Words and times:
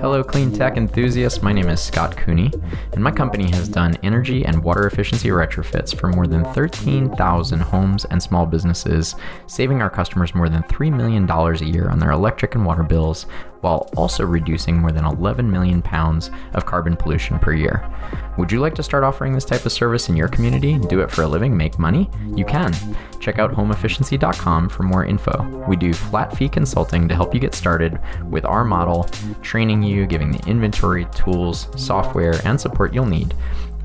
Hello, 0.04 0.22
clean 0.22 0.52
tech 0.52 0.76
enthusiasts. 0.76 1.42
My 1.42 1.54
name 1.54 1.70
is 1.70 1.80
Scott 1.80 2.18
Cooney, 2.18 2.52
and 2.92 3.02
my 3.02 3.10
company 3.10 3.50
has 3.52 3.70
done 3.70 3.96
energy 4.04 4.44
and 4.44 4.62
water 4.62 4.86
efficiency 4.86 5.30
retrofits 5.30 5.98
for 5.98 6.10
more 6.10 6.28
than 6.28 6.44
13,000 6.44 7.60
homes 7.62 8.04
and 8.04 8.22
small 8.22 8.46
businesses, 8.46 9.16
saving 9.48 9.82
our 9.82 9.90
customers 9.90 10.36
more 10.36 10.50
than 10.50 10.62
$3 10.64 10.94
million 10.94 11.24
a 11.32 11.74
year 11.74 11.90
on 11.90 12.00
their 12.00 12.12
electric 12.12 12.54
and 12.54 12.66
water 12.66 12.84
bills 12.84 13.28
while 13.64 13.90
also 13.96 14.26
reducing 14.26 14.78
more 14.78 14.92
than 14.92 15.06
11 15.06 15.50
million 15.50 15.82
pounds 15.82 16.30
of 16.54 16.66
carbon 16.66 16.96
pollution 16.96 17.40
per 17.40 17.54
year. 17.54 17.90
Would 18.38 18.52
you 18.52 18.60
like 18.60 18.76
to 18.76 18.84
start 18.84 19.04
offering 19.04 19.34
this 19.34 19.46
type 19.46 19.66
of 19.66 19.72
service 19.72 20.10
in 20.10 20.18
your 20.18 20.28
community? 20.28 20.78
Do 20.78 21.00
it 21.00 21.10
for 21.10 21.24
a 21.24 21.28
living, 21.28 21.56
make 21.56 21.80
money? 21.80 22.10
You 22.36 22.46
can. 22.46 22.74
Check 23.20 23.40
out 23.40 23.54
homeefficiency.com 23.54 24.70
for 24.70 24.84
more 24.84 25.06
info. 25.06 25.66
We 25.68 25.78
do 25.78 25.94
flat 25.94 26.36
fee 26.36 26.50
consulting 26.50 27.08
to 27.08 27.16
help 27.16 27.34
you 27.34 27.40
get 27.40 27.56
started 27.56 28.00
with 28.30 28.44
our 28.44 28.66
model, 28.66 29.10
training 29.42 29.82
you, 29.82 30.06
giving 30.08 30.32
the 30.32 30.46
inventory, 30.50 31.06
tools, 31.16 31.68
software, 31.78 32.42
and 32.46 32.60
support 32.60 32.94
you'll 32.94 33.06
need. 33.06 33.34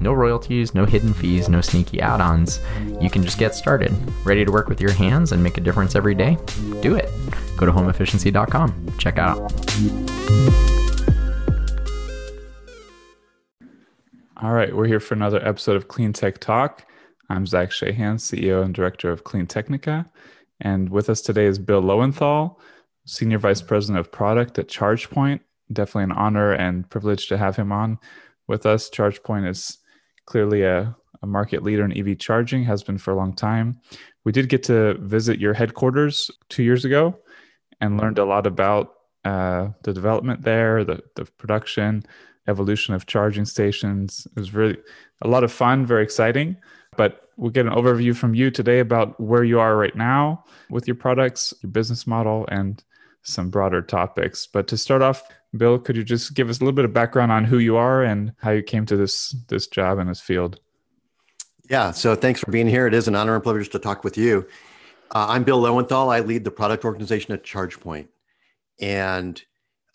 No 0.00 0.12
royalties, 0.12 0.74
no 0.74 0.84
hidden 0.84 1.12
fees, 1.12 1.48
no 1.48 1.60
sneaky 1.60 2.00
add 2.00 2.20
ons. 2.20 2.60
You 3.00 3.10
can 3.10 3.22
just 3.22 3.38
get 3.38 3.54
started. 3.54 3.92
Ready 4.24 4.44
to 4.44 4.52
work 4.52 4.68
with 4.68 4.80
your 4.80 4.92
hands 4.92 5.32
and 5.32 5.42
make 5.42 5.58
a 5.58 5.60
difference 5.60 5.94
every 5.94 6.14
day? 6.14 6.38
Do 6.80 6.94
it. 6.94 7.10
Go 7.58 7.66
to 7.66 7.72
homeefficiency.com. 7.72 8.98
Check 8.98 9.18
out. 9.18 9.38
All 14.40 14.52
right, 14.52 14.74
we're 14.74 14.86
here 14.86 15.00
for 15.00 15.14
another 15.14 15.44
episode 15.44 15.74
of 15.74 15.88
Clean 15.88 16.12
Tech 16.12 16.38
Talk. 16.38 16.86
I'm 17.28 17.44
Zach 17.44 17.70
Shahan, 17.70 18.14
CEO 18.14 18.62
and 18.62 18.72
Director 18.72 19.10
of 19.10 19.24
CleanTechnica. 19.24 20.08
And 20.60 20.88
with 20.88 21.10
us 21.10 21.20
today 21.20 21.46
is 21.46 21.58
Bill 21.58 21.82
Loewenthal, 21.82 22.54
Senior 23.04 23.38
Vice 23.38 23.60
President 23.60 23.98
of 23.98 24.12
Product 24.12 24.56
at 24.60 24.68
ChargePoint. 24.68 25.40
Definitely 25.72 26.04
an 26.04 26.12
honor 26.12 26.52
and 26.52 26.88
privilege 26.88 27.26
to 27.26 27.38
have 27.38 27.56
him 27.56 27.72
on 27.72 27.98
with 28.46 28.66
us. 28.66 28.88
ChargePoint 28.88 29.48
is 29.48 29.78
clearly 30.26 30.62
a, 30.62 30.94
a 31.22 31.26
market 31.26 31.64
leader 31.64 31.84
in 31.84 31.98
EV 31.98 32.18
charging, 32.18 32.62
has 32.62 32.84
been 32.84 32.98
for 32.98 33.10
a 33.12 33.16
long 33.16 33.34
time. 33.34 33.80
We 34.24 34.30
did 34.30 34.48
get 34.48 34.62
to 34.64 34.94
visit 35.00 35.40
your 35.40 35.54
headquarters 35.54 36.30
two 36.48 36.62
years 36.62 36.84
ago 36.84 37.18
and 37.80 37.98
learned 37.98 38.18
a 38.18 38.24
lot 38.24 38.46
about 38.46 38.94
uh, 39.24 39.68
the 39.82 39.92
development 39.92 40.42
there, 40.42 40.84
the, 40.84 41.02
the 41.16 41.24
production, 41.24 42.04
evolution 42.46 42.94
of 42.94 43.06
charging 43.06 43.44
stations. 43.44 44.26
It 44.34 44.38
was 44.38 44.54
really 44.54 44.78
a 45.22 45.28
lot 45.28 45.44
of 45.44 45.52
fun, 45.52 45.86
very 45.86 46.02
exciting. 46.02 46.56
But 46.96 47.28
we'll 47.36 47.50
get 47.50 47.66
an 47.66 47.72
overview 47.72 48.16
from 48.16 48.34
you 48.34 48.50
today 48.50 48.80
about 48.80 49.18
where 49.20 49.44
you 49.44 49.60
are 49.60 49.76
right 49.76 49.94
now 49.94 50.44
with 50.70 50.88
your 50.88 50.96
products, 50.96 51.54
your 51.62 51.70
business 51.70 52.06
model, 52.06 52.46
and 52.50 52.82
some 53.22 53.50
broader 53.50 53.82
topics. 53.82 54.46
But 54.46 54.66
to 54.68 54.76
start 54.76 55.02
off, 55.02 55.22
Bill, 55.56 55.78
could 55.78 55.96
you 55.96 56.04
just 56.04 56.34
give 56.34 56.50
us 56.50 56.58
a 56.58 56.60
little 56.60 56.74
bit 56.74 56.84
of 56.84 56.92
background 56.92 57.32
on 57.32 57.44
who 57.44 57.58
you 57.58 57.76
are 57.76 58.02
and 58.02 58.32
how 58.38 58.50
you 58.50 58.62
came 58.62 58.84
to 58.86 58.96
this 58.96 59.34
this 59.48 59.66
job 59.66 59.98
in 59.98 60.08
this 60.08 60.20
field? 60.20 60.60
Yeah, 61.70 61.90
so 61.90 62.14
thanks 62.14 62.40
for 62.40 62.50
being 62.50 62.66
here. 62.66 62.86
It 62.86 62.94
is 62.94 63.08
an 63.08 63.14
honor 63.14 63.34
and 63.34 63.42
privilege 63.42 63.68
to 63.70 63.78
talk 63.78 64.02
with 64.02 64.16
you. 64.16 64.46
Uh, 65.10 65.24
I'm 65.30 65.42
Bill 65.42 65.62
Loewenthal. 65.62 66.12
I 66.12 66.20
lead 66.20 66.44
the 66.44 66.50
product 66.50 66.84
organization 66.84 67.32
at 67.32 67.42
ChargePoint, 67.42 68.08
and 68.78 69.42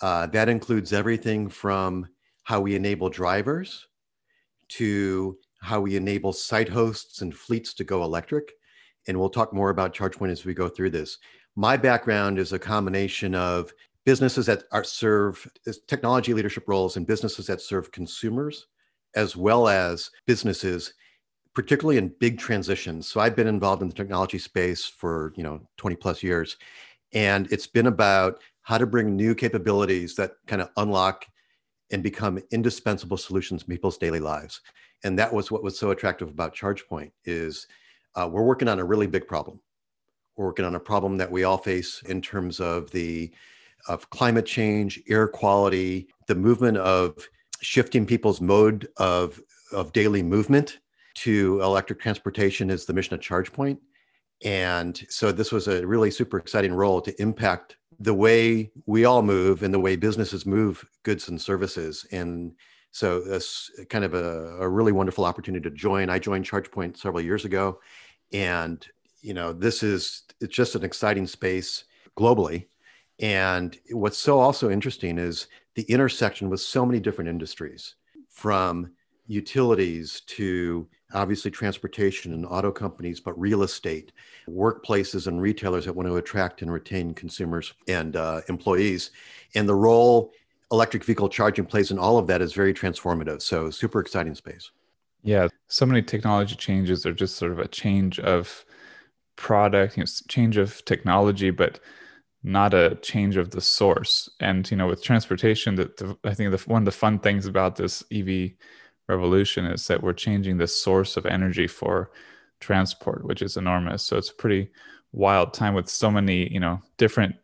uh, 0.02 0.26
that 0.28 0.50
includes 0.50 0.92
everything 0.92 1.50
from 1.50 2.08
how 2.44 2.60
we 2.62 2.76
enable 2.76 3.10
drivers 3.10 3.88
to 4.70 5.38
how 5.62 5.80
we 5.82 5.96
enable 5.96 6.34
site 6.34 6.68
hosts 6.68 7.22
and 7.22 7.34
fleets 7.34 7.76
to 7.76 7.84
go 7.84 8.04
electric. 8.04 8.54
And 9.08 9.20
we'll 9.20 9.30
talk 9.30 9.54
more 9.54 9.70
about 9.70 9.94
ChargePoint 9.94 10.32
as 10.32 10.46
we 10.46 10.56
go 10.56 10.68
through 10.68 10.90
this. 10.90 11.20
My 11.56 11.78
background 11.78 12.40
is 12.40 12.52
a 12.52 12.58
combination 12.58 13.36
of 13.36 13.72
businesses 14.06 14.48
that 14.48 14.64
are 14.72 14.84
serve 14.84 15.48
technology 15.88 16.34
leadership 16.34 16.64
roles 16.68 16.98
and 16.98 17.06
businesses 17.06 17.46
that 17.46 17.62
serve 17.62 17.92
consumers, 17.92 18.66
as 19.16 19.38
well 19.38 19.68
as 19.68 20.10
businesses, 20.26 20.96
particularly 21.54 21.98
in 21.98 22.14
big 22.20 22.38
transitions. 22.38 23.08
So 23.08 23.20
I've 23.20 23.36
been 23.36 23.48
involved 23.48 23.82
in 23.82 23.88
the 23.88 23.94
technology 23.94 24.38
space 24.38 24.86
for 24.86 25.34
you 25.36 25.44
know 25.44 25.62
20 25.78 25.96
plus 25.96 26.24
years, 26.24 26.58
and 27.14 27.52
it's 27.52 27.68
been 27.68 27.88
about 27.88 28.42
how 28.62 28.78
to 28.78 28.88
bring 28.88 29.16
new 29.16 29.36
capabilities 29.36 30.16
that 30.16 30.32
kind 30.48 30.62
of 30.62 30.70
unlock 30.78 31.26
and 31.92 32.02
become 32.02 32.40
indispensable 32.52 33.18
solutions 33.18 33.64
in 33.64 33.68
people's 33.68 33.98
daily 33.98 34.20
lives. 34.20 34.62
And 35.04 35.20
that 35.20 35.32
was 35.32 35.52
what 35.52 35.64
was 35.64 35.78
so 35.78 35.92
attractive 35.92 36.30
about 36.30 36.56
ChargePoint 36.56 37.12
is 37.26 37.68
uh, 38.16 38.28
we're 38.32 38.44
working 38.44 38.70
on 38.70 38.80
a 38.80 38.86
really 38.86 39.08
big 39.08 39.28
problem. 39.28 39.60
We're 40.36 40.46
working 40.46 40.66
on 40.66 40.76
a 40.76 40.80
problem 40.80 41.18
that 41.18 41.30
we 41.30 41.44
all 41.44 41.58
face 41.58 42.02
in 42.04 42.22
terms 42.22 42.60
of 42.60 42.90
the 42.92 43.32
of 43.88 44.10
climate 44.10 44.46
change, 44.46 45.02
air 45.10 45.28
quality, 45.28 46.08
the 46.28 46.36
movement 46.36 46.78
of 46.78 47.28
shifting 47.62 48.06
people's 48.06 48.40
mode 48.42 48.88
of, 48.98 49.42
of 49.72 49.92
daily 49.92 50.24
movement 50.24 50.80
to 51.16 51.62
electric 51.62 52.00
transportation 52.00 52.70
is 52.70 52.86
the 52.86 52.94
mission 52.94 53.14
of 53.14 53.22
ChargePoint. 53.22 53.78
And 54.44 55.02
so 55.10 55.32
this 55.32 55.52
was 55.52 55.68
a 55.68 55.86
really 55.86 56.12
super 56.12 56.38
exciting 56.38 56.74
role 56.74 57.02
to 57.02 57.22
impact 57.22 57.78
the 58.00 58.14
way 58.14 58.72
we 58.86 59.06
all 59.06 59.22
move 59.22 59.64
and 59.64 59.74
the 59.74 59.80
way 59.80 59.96
businesses 59.96 60.46
move 60.46 60.84
goods 61.04 61.30
and 61.30 61.40
services. 61.40 62.06
And 62.12 62.54
so 62.92 63.24
it's 63.26 63.72
kind 63.90 64.04
of 64.04 64.14
a, 64.14 64.58
a 64.60 64.68
really 64.68 64.92
wonderful 64.92 65.26
opportunity 65.26 65.70
to 65.70 65.76
join. 65.76 66.10
I 66.10 66.20
joined 66.20 66.46
ChargePoint 66.46 66.98
several 66.98 67.24
years 67.24 67.46
ago. 67.46 67.80
And, 68.34 68.86
you 69.22 69.34
know, 69.34 69.54
this 69.54 69.84
is, 69.84 70.24
it's 70.42 70.56
just 70.56 70.76
an 70.76 70.84
exciting 70.84 71.28
space 71.28 71.86
globally 72.18 72.66
and 73.20 73.78
what's 73.92 74.18
so 74.18 74.40
also 74.40 74.70
interesting 74.70 75.18
is 75.18 75.48
the 75.76 75.84
intersection 75.84 76.50
with 76.50 76.62
so 76.62 76.86
many 76.86 77.00
different 77.00 77.30
industries 77.30 77.96
from 78.30 78.92
utilities 79.28 80.22
to 80.28 80.88
obviously 81.14 81.52
transportation 81.52 82.34
and 82.34 82.46
auto 82.46 82.72
companies, 82.72 83.20
but 83.20 83.40
real 83.40 83.64
estate, 83.64 84.12
workplaces 84.48 85.28
and 85.28 85.42
retailers 85.42 85.86
that 85.86 85.94
want 85.94 86.08
to 86.08 86.18
attract 86.18 86.62
and 86.62 86.72
retain 86.72 87.14
consumers 87.14 87.74
and 87.88 88.16
uh, 88.16 88.42
employees. 88.50 89.12
And 89.56 89.68
the 89.68 89.76
role 89.76 90.32
electric 90.72 91.04
vehicle 91.04 91.30
charging 91.30 91.66
plays 91.66 91.92
in 91.92 92.00
all 92.00 92.18
of 92.18 92.28
that 92.28 92.42
is 92.42 92.54
very 92.54 92.74
transformative. 92.74 93.42
So, 93.42 93.70
super 93.70 94.00
exciting 94.00 94.36
space. 94.36 94.72
Yeah, 95.24 95.48
so 95.68 95.86
many 95.86 96.02
technology 96.02 96.56
changes 96.56 97.06
are 97.06 97.14
just 97.14 97.38
sort 97.38 97.52
of 97.54 97.60
a 97.60 97.68
change 97.68 98.20
of 98.20 98.66
product, 99.36 99.98
you 99.98 100.04
know, 100.04 100.08
change 100.28 100.58
of 100.58 100.84
technology, 100.86 101.50
but 101.50 101.80
not 102.44 102.74
a 102.74 102.96
change 103.02 103.38
of 103.38 103.52
the 103.52 103.62
source. 103.62 104.30
And 104.40 104.70
you 104.70 104.76
know, 104.76 104.88
with 104.88 105.02
transportation, 105.02 105.76
that 105.76 106.18
I 106.26 106.34
think 106.34 106.52
the, 106.52 106.58
one 106.70 106.82
of 106.82 106.86
the 106.86 106.92
fun 106.92 107.20
things 107.20 107.46
about 107.46 107.78
this 107.78 108.04
EV 108.12 108.52
revolution 109.08 109.66
is 109.66 109.88
that 109.88 110.02
we're 110.02 110.14
changing 110.14 110.58
the 110.58 110.68
source 110.68 111.18
of 111.18 111.26
energy 111.26 111.68
for 111.68 112.12
transport, 112.60 113.26
which 113.26 113.42
is 113.42 113.58
enormous. 113.58 114.04
So 114.04 114.18
it's 114.18 114.30
a 114.30 114.36
pretty 114.36 114.70
wild 115.12 115.54
time 115.54 115.76
with 115.76 115.88
so 115.88 116.10
many 116.10 116.52
you 116.52 116.60
know 116.60 116.82
different 116.98 117.36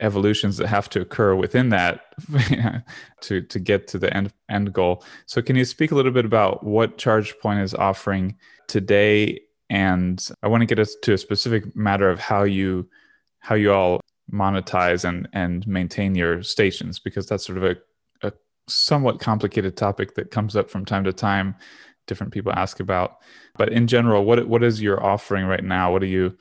evolutions 0.00 0.56
that 0.56 0.66
have 0.66 0.88
to 0.88 1.00
occur 1.00 1.34
within 1.34 1.68
that 1.68 2.14
to 3.20 3.42
to 3.42 3.58
get 3.58 3.86
to 3.88 3.98
the 3.98 4.14
end 4.14 4.32
end 4.48 4.72
goal. 4.72 5.04
So 5.26 5.42
can 5.42 5.56
you 5.56 5.64
speak 5.64 5.92
a 5.92 5.94
little 5.94 6.12
bit 6.12 6.24
about 6.24 6.64
what 6.64 6.98
ChargePoint 6.98 7.62
is 7.62 7.74
offering 7.74 8.36
today? 8.66 9.40
And 9.68 10.26
I 10.42 10.48
want 10.48 10.62
to 10.62 10.66
get 10.66 10.78
us 10.78 10.96
to 11.02 11.12
a 11.12 11.18
specific 11.18 11.76
matter 11.76 12.10
of 12.10 12.18
how 12.18 12.44
you 12.44 12.88
how 13.40 13.54
you 13.54 13.72
all 13.72 14.00
monetize 14.32 15.04
and 15.04 15.28
and 15.32 15.66
maintain 15.66 16.14
your 16.14 16.42
stations 16.42 16.98
because 16.98 17.26
that's 17.26 17.44
sort 17.44 17.58
of 17.58 17.64
a, 17.64 17.70
a 17.70 17.76
somewhat 18.70 19.20
complicated 19.20 19.76
topic 19.76 20.14
that 20.14 20.30
comes 20.30 20.56
up 20.56 20.70
from 20.70 20.84
time 20.84 21.04
to 21.04 21.12
time 21.12 21.56
different 22.06 22.32
people 22.32 22.52
ask 22.52 22.80
about. 22.80 23.18
But 23.56 23.72
in 23.72 23.86
general 23.86 24.24
what 24.24 24.46
what 24.48 24.62
is 24.62 24.82
your 24.82 25.02
offering 25.02 25.46
right 25.46 25.64
now? 25.64 25.92
What 25.92 26.02
are 26.02 26.06
you 26.06 26.36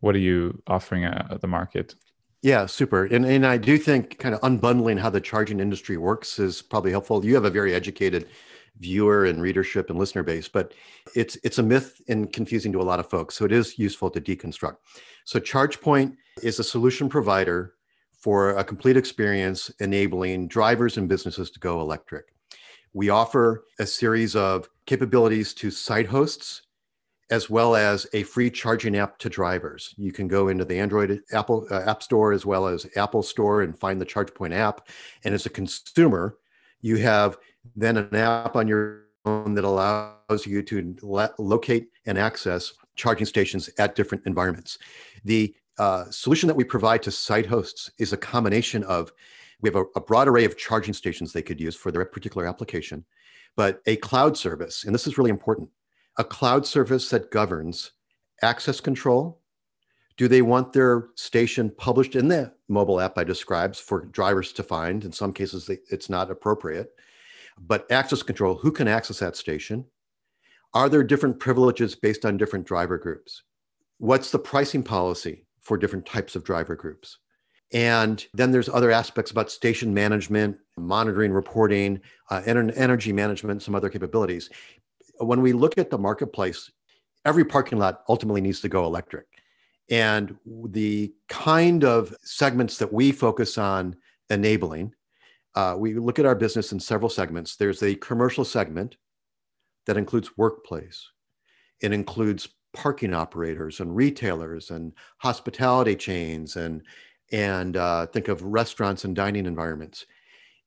what 0.00 0.14
are 0.14 0.20
you 0.20 0.60
offering 0.66 1.04
at 1.04 1.30
uh, 1.30 1.38
the 1.38 1.46
market? 1.46 1.94
Yeah 2.42 2.66
super. 2.66 3.04
And, 3.04 3.24
and 3.24 3.46
i 3.46 3.56
do 3.56 3.78
think 3.78 4.18
kind 4.18 4.34
of 4.34 4.40
unbundling 4.40 4.98
how 4.98 5.10
the 5.10 5.20
charging 5.20 5.60
industry 5.60 5.96
works 5.96 6.38
is 6.38 6.60
probably 6.60 6.90
helpful. 6.90 7.24
You 7.24 7.34
have 7.34 7.44
a 7.44 7.50
very 7.50 7.74
educated 7.74 8.28
viewer 8.78 9.26
and 9.26 9.40
readership 9.42 9.90
and 9.90 9.98
listener 9.98 10.22
base 10.22 10.48
but 10.48 10.72
it's 11.14 11.36
it's 11.44 11.58
a 11.58 11.62
myth 11.62 12.00
and 12.08 12.32
confusing 12.32 12.72
to 12.72 12.80
a 12.80 12.88
lot 12.90 12.98
of 12.98 13.08
folks. 13.08 13.36
So 13.36 13.44
it 13.44 13.52
is 13.52 13.78
useful 13.78 14.10
to 14.10 14.20
deconstruct. 14.20 14.76
So 15.24 15.38
chargepoint 15.38 16.16
is 16.42 16.58
a 16.58 16.64
solution 16.64 17.08
provider 17.08 17.74
for 18.22 18.50
a 18.50 18.64
complete 18.64 18.96
experience 18.96 19.70
enabling 19.80 20.46
drivers 20.46 20.96
and 20.96 21.08
businesses 21.08 21.50
to 21.50 21.58
go 21.58 21.80
electric 21.80 22.26
We 22.94 23.10
offer 23.10 23.64
a 23.80 23.86
series 23.86 24.36
of 24.36 24.68
capabilities 24.86 25.52
to 25.54 25.70
site 25.70 26.06
hosts 26.06 26.62
as 27.30 27.48
well 27.48 27.74
as 27.74 28.06
a 28.12 28.22
free 28.24 28.50
charging 28.50 28.96
app 28.96 29.18
to 29.18 29.28
drivers. 29.30 29.94
You 29.96 30.12
can 30.12 30.28
go 30.28 30.48
into 30.48 30.66
the 30.66 30.78
Android 30.78 31.22
Apple 31.32 31.66
uh, 31.70 31.80
App 31.86 32.02
Store 32.02 32.32
as 32.32 32.44
well 32.44 32.66
as 32.66 32.86
Apple 32.94 33.22
Store 33.22 33.62
and 33.62 33.78
find 33.78 33.98
the 33.98 34.06
ChargePoint 34.06 34.54
app. 34.54 34.88
And 35.24 35.34
as 35.34 35.46
a 35.46 35.50
consumer, 35.50 36.36
you 36.82 36.96
have 36.96 37.38
then 37.74 37.96
an 37.96 38.14
app 38.14 38.54
on 38.54 38.68
your 38.68 39.06
phone 39.24 39.54
that 39.54 39.64
allows 39.64 40.46
you 40.46 40.62
to 40.62 40.94
le- 41.02 41.34
locate 41.38 41.88
and 42.06 42.18
access 42.18 42.72
charging 42.96 43.26
stations 43.26 43.70
at 43.78 43.94
different 43.94 44.26
environments. 44.26 44.78
The 45.24 45.54
uh, 45.78 46.04
solution 46.10 46.46
that 46.46 46.56
we 46.56 46.64
provide 46.64 47.02
to 47.02 47.10
site 47.10 47.46
hosts 47.46 47.90
is 47.98 48.12
a 48.12 48.16
combination 48.16 48.84
of 48.84 49.12
we 49.60 49.68
have 49.68 49.76
a, 49.76 49.84
a 49.96 50.00
broad 50.00 50.28
array 50.28 50.44
of 50.44 50.58
charging 50.58 50.94
stations 50.94 51.32
they 51.32 51.42
could 51.42 51.60
use 51.60 51.76
for 51.76 51.90
their 51.90 52.04
particular 52.04 52.46
application, 52.46 53.04
but 53.56 53.80
a 53.86 53.96
cloud 53.96 54.36
service, 54.36 54.84
and 54.84 54.94
this 54.94 55.06
is 55.06 55.18
really 55.18 55.30
important 55.30 55.68
a 56.18 56.24
cloud 56.24 56.66
service 56.66 57.08
that 57.10 57.30
governs 57.30 57.92
access 58.42 58.80
control. 58.80 59.40
Do 60.18 60.28
they 60.28 60.42
want 60.42 60.72
their 60.72 61.08
station 61.14 61.72
published 61.78 62.16
in 62.16 62.28
the 62.28 62.52
mobile 62.68 63.00
app 63.00 63.16
I 63.16 63.24
described 63.24 63.76
for 63.76 64.04
drivers 64.06 64.52
to 64.52 64.62
find? 64.62 65.04
In 65.04 65.12
some 65.12 65.32
cases, 65.32 65.70
it's 65.70 66.10
not 66.10 66.30
appropriate. 66.30 66.90
But 67.58 67.90
access 67.90 68.22
control 68.22 68.56
who 68.56 68.70
can 68.70 68.88
access 68.88 69.20
that 69.20 69.36
station? 69.36 69.86
Are 70.74 70.88
there 70.88 71.02
different 71.02 71.38
privileges 71.38 71.94
based 71.94 72.24
on 72.24 72.36
different 72.36 72.66
driver 72.66 72.98
groups? 72.98 73.42
What's 73.98 74.30
the 74.30 74.38
pricing 74.38 74.82
policy 74.82 75.46
for 75.62 75.78
different 75.78 76.06
types 76.06 76.36
of 76.36 76.44
driver 76.44 76.76
groups? 76.76 77.18
And 77.72 78.24
then 78.34 78.50
there's 78.50 78.68
other 78.68 78.90
aspects 78.90 79.30
about 79.30 79.50
station 79.50 79.94
management, 79.94 80.58
monitoring, 80.76 81.32
reporting, 81.32 82.00
uh, 82.30 82.42
energy 82.44 83.14
management, 83.14 83.62
some 83.62 83.74
other 83.74 83.88
capabilities 83.88 84.50
when 85.18 85.42
we 85.42 85.52
look 85.52 85.78
at 85.78 85.90
the 85.90 85.98
marketplace, 85.98 86.70
every 87.24 87.44
parking 87.44 87.78
lot 87.78 88.02
ultimately 88.08 88.40
needs 88.40 88.60
to 88.60 88.68
go 88.68 88.84
electric. 88.84 89.26
And 89.90 90.36
the 90.66 91.12
kind 91.28 91.84
of 91.84 92.14
segments 92.22 92.78
that 92.78 92.92
we 92.92 93.12
focus 93.12 93.58
on 93.58 93.96
enabling, 94.30 94.94
uh, 95.54 95.76
we 95.78 95.94
look 95.94 96.18
at 96.18 96.26
our 96.26 96.34
business 96.34 96.72
in 96.72 96.80
several 96.80 97.10
segments. 97.10 97.56
There's 97.56 97.82
a 97.82 97.94
commercial 97.96 98.44
segment 98.44 98.96
that 99.86 99.96
includes 99.96 100.36
workplace, 100.38 101.08
it 101.80 101.92
includes 101.92 102.48
parking 102.72 103.14
operators 103.14 103.80
and 103.80 103.94
retailers 103.94 104.70
and 104.70 104.92
hospitality 105.18 105.96
chains 105.96 106.56
and 106.56 106.82
and 107.30 107.76
uh, 107.76 108.06
think 108.06 108.28
of 108.28 108.42
restaurants 108.42 109.04
and 109.04 109.16
dining 109.16 109.46
environments 109.46 110.06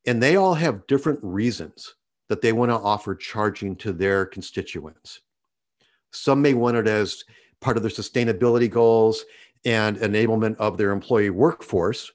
and 0.06 0.22
they 0.22 0.36
all 0.36 0.54
have 0.54 0.86
different 0.88 1.20
reasons 1.24 1.96
that 2.30 2.42
they 2.42 2.54
want 2.54 2.70
to 2.70 2.76
offer 2.76 3.16
charging 3.16 3.76
to 3.78 3.92
their 3.92 4.26
constituents. 4.26 5.22
Some 6.12 6.42
may 6.42 6.54
want 6.54 6.78
it 6.78 6.88
as 6.88 7.24
part 7.60 7.78
of 7.78 7.84
their 7.84 7.92
sustainability 7.92 8.70
goals 8.70 9.26
and 9.64 9.98
enablement 9.98 10.56
of 10.58 10.78
their 10.78 10.92
employee 10.92 11.30
workforce. 11.32 12.12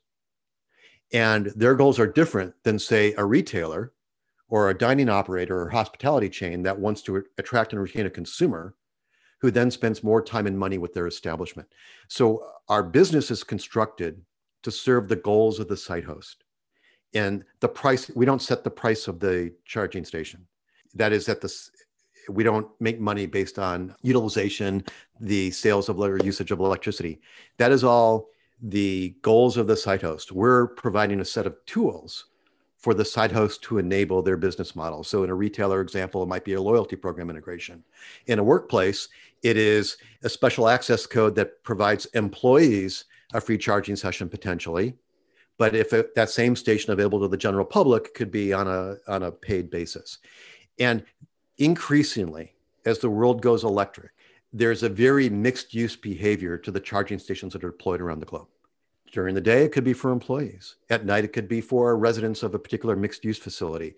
And 1.13 1.47
their 1.57 1.75
goals 1.75 1.99
are 1.99 2.07
different 2.07 2.55
than, 2.63 2.79
say, 2.79 3.15
a 3.19 3.25
retailer 3.25 3.93
or 4.49 4.71
a 4.71 4.79
dining 4.79 5.09
operator 5.09 5.61
or 5.63 5.69
hospitality 5.69 6.29
chain 6.29 6.63
that 6.63 6.79
wants 6.79 7.03
to 7.03 7.25
attract 7.39 7.73
and 7.73 7.83
retain 7.83 8.07
a 8.07 8.11
consumer 8.11 8.75
who 9.41 9.51
then 9.51 9.71
spends 9.71 10.05
more 10.05 10.23
time 10.23 10.47
and 10.47 10.59
money 10.59 10.79
with 10.79 10.95
their 10.95 11.07
establishment. 11.07 11.69
So 12.09 12.45
our 12.69 12.83
business 12.83 13.31
is 13.31 13.43
constructed 13.43 14.21
to 14.63 14.71
serve 14.71 15.09
the 15.09 15.17
goals 15.17 15.59
of 15.59 15.69
the 15.69 15.77
site 15.77 16.05
host. 16.05 16.45
And 17.15 17.45
the 17.61 17.69
price 17.69 18.11
we 18.15 18.27
don't 18.27 18.43
set 18.43 18.63
the 18.63 18.71
price 18.71 19.09
of 19.09 19.19
the 19.19 19.53
charging 19.65 20.05
station. 20.05 20.47
That 20.95 21.13
is 21.13 21.29
at 21.29 21.41
the 21.41 21.53
we 22.29 22.45
don't 22.45 22.69
make 22.81 23.01
money 23.01 23.27
based 23.27 23.59
on 23.59 23.95
utilization 24.03 24.85
the 25.21 25.51
sales 25.51 25.89
of 25.89 25.99
or 25.99 26.19
usage 26.19 26.51
of 26.51 26.61
electricity. 26.61 27.21
That 27.59 27.73
is 27.73 27.83
all 27.83 28.29
the 28.63 29.17
goals 29.23 29.57
of 29.57 29.67
the 29.67 29.77
site 29.77 30.03
host. 30.03 30.33
We're 30.33 30.69
providing 30.69 31.21
a 31.21 31.25
set 31.25 31.47
of 31.47 31.57
tools 31.67 32.27
for 32.81 32.95
the 32.95 33.05
site 33.05 33.31
host 33.31 33.63
to 33.63 33.79
enable 33.79 34.23
their 34.23 34.39
business 34.39 34.75
model. 34.75 35.05
So 35.05 35.23
in 35.23 35.31
a 35.31 35.35
retailer 35.35 35.83
example 35.83 36.23
it 36.23 36.29
might 36.29 36.45
be 36.45 36.55
a 36.55 36.63
loyalty 36.63 36.97
program 36.97 37.31
integration. 37.31 37.85
In 38.27 38.39
a 38.39 38.45
workplace 38.45 39.09
it 39.43 39.57
is 39.57 39.99
a 40.23 40.29
special 40.29 40.69
access 40.69 41.07
code 41.07 41.35
that 41.37 41.63
provides 41.63 42.07
employees 42.07 43.05
a 43.33 43.41
free 43.41 43.59
charging 43.59 43.97
session 43.97 44.29
potentially. 44.29 44.95
But 45.59 45.75
if 45.75 45.93
it, 45.93 46.15
that 46.15 46.31
same 46.31 46.57
station 46.57 46.93
available 46.93 47.21
to 47.21 47.29
the 47.29 47.37
general 47.37 47.67
public 47.67 48.15
could 48.15 48.31
be 48.31 48.53
on 48.53 48.67
a 48.67 48.97
on 49.07 49.23
a 49.25 49.31
paid 49.31 49.71
basis. 49.71 50.19
And 50.79 51.05
increasingly 51.59 52.55
as 52.87 52.99
the 52.99 53.11
world 53.11 53.43
goes 53.43 53.63
electric 53.63 54.11
there's 54.53 54.83
a 54.83 54.89
very 54.89 55.29
mixed 55.29 55.75
use 55.75 55.95
behavior 55.95 56.59
to 56.59 56.73
the 56.73 56.81
charging 56.81 57.19
stations 57.19 57.53
that 57.53 57.63
are 57.63 57.71
deployed 57.71 58.01
around 58.01 58.19
the 58.19 58.27
globe 58.27 58.49
during 59.11 59.35
the 59.35 59.41
day 59.41 59.65
it 59.65 59.73
could 59.73 59.85
be 59.85 59.93
for 59.93 60.11
employees 60.11 60.77
at 60.91 61.05
night 61.05 61.25
it 61.25 61.33
could 61.33 61.49
be 61.49 61.61
for 61.61 61.97
residents 61.97 62.43
of 62.43 62.55
a 62.55 62.59
particular 62.59 62.97
mixed 62.97 63.25
use 63.25 63.39
facility 63.39 63.95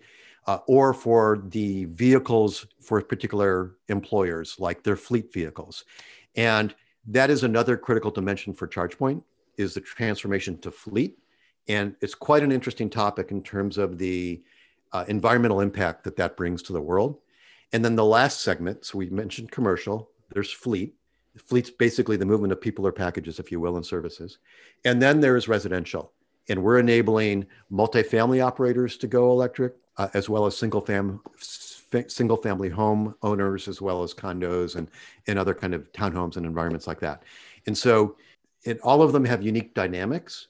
uh, 0.47 0.59
or 0.67 0.93
for 0.93 1.43
the 1.49 1.85
vehicles 1.85 2.65
for 2.81 3.01
particular 3.01 3.75
employers 3.89 4.55
like 4.59 4.83
their 4.83 4.95
fleet 4.95 5.31
vehicles 5.33 5.85
and 6.35 6.75
that 7.05 7.29
is 7.29 7.43
another 7.43 7.77
critical 7.77 8.11
dimension 8.11 8.53
for 8.53 8.67
chargepoint 8.67 9.21
is 9.57 9.73
the 9.73 9.81
transformation 9.81 10.57
to 10.57 10.71
fleet 10.71 11.17
and 11.67 11.95
it's 12.01 12.15
quite 12.15 12.43
an 12.43 12.51
interesting 12.51 12.89
topic 12.89 13.31
in 13.31 13.41
terms 13.41 13.77
of 13.77 13.97
the 13.97 14.41
uh, 14.91 15.05
environmental 15.07 15.61
impact 15.61 16.03
that 16.03 16.15
that 16.15 16.37
brings 16.37 16.61
to 16.63 16.73
the 16.73 16.81
world. 16.81 17.19
And 17.71 17.83
then 17.83 17.95
the 17.95 18.05
last 18.05 18.41
segment, 18.41 18.85
so 18.85 18.97
we 18.97 19.09
mentioned 19.09 19.51
commercial, 19.51 20.11
there's 20.31 20.51
fleet. 20.51 20.95
Fleet's 21.37 21.69
basically 21.69 22.17
the 22.17 22.25
movement 22.25 22.53
of 22.53 22.61
people 22.61 22.85
or 22.85 22.91
packages, 22.91 23.39
if 23.39 23.51
you 23.51 23.59
will, 23.59 23.77
and 23.77 23.85
services. 23.85 24.37
And 24.85 25.01
then 25.01 25.19
there's 25.19 25.47
residential. 25.47 26.11
And 26.49 26.61
we're 26.61 26.79
enabling 26.79 27.47
multifamily 27.71 28.43
operators 28.43 28.97
to 28.97 29.07
go 29.07 29.31
electric, 29.31 29.75
uh, 29.97 30.09
as 30.13 30.29
well 30.29 30.45
as 30.45 30.57
single 30.57 30.81
fam 30.81 31.21
single 32.07 32.37
family 32.37 32.69
home 32.69 33.13
owners, 33.21 33.67
as 33.67 33.79
well 33.79 34.01
as 34.01 34.15
condos 34.15 34.75
and, 34.75 34.89
and 35.27 35.37
other 35.37 35.53
kind 35.53 35.75
of 35.75 35.91
townhomes 35.93 36.37
and 36.37 36.45
environments 36.45 36.87
like 36.87 36.99
that. 36.99 37.21
And 37.67 37.77
so 37.77 38.17
it, 38.63 38.79
all 38.81 39.03
of 39.03 39.13
them 39.13 39.23
have 39.25 39.43
unique 39.43 39.75
dynamics 39.75 40.47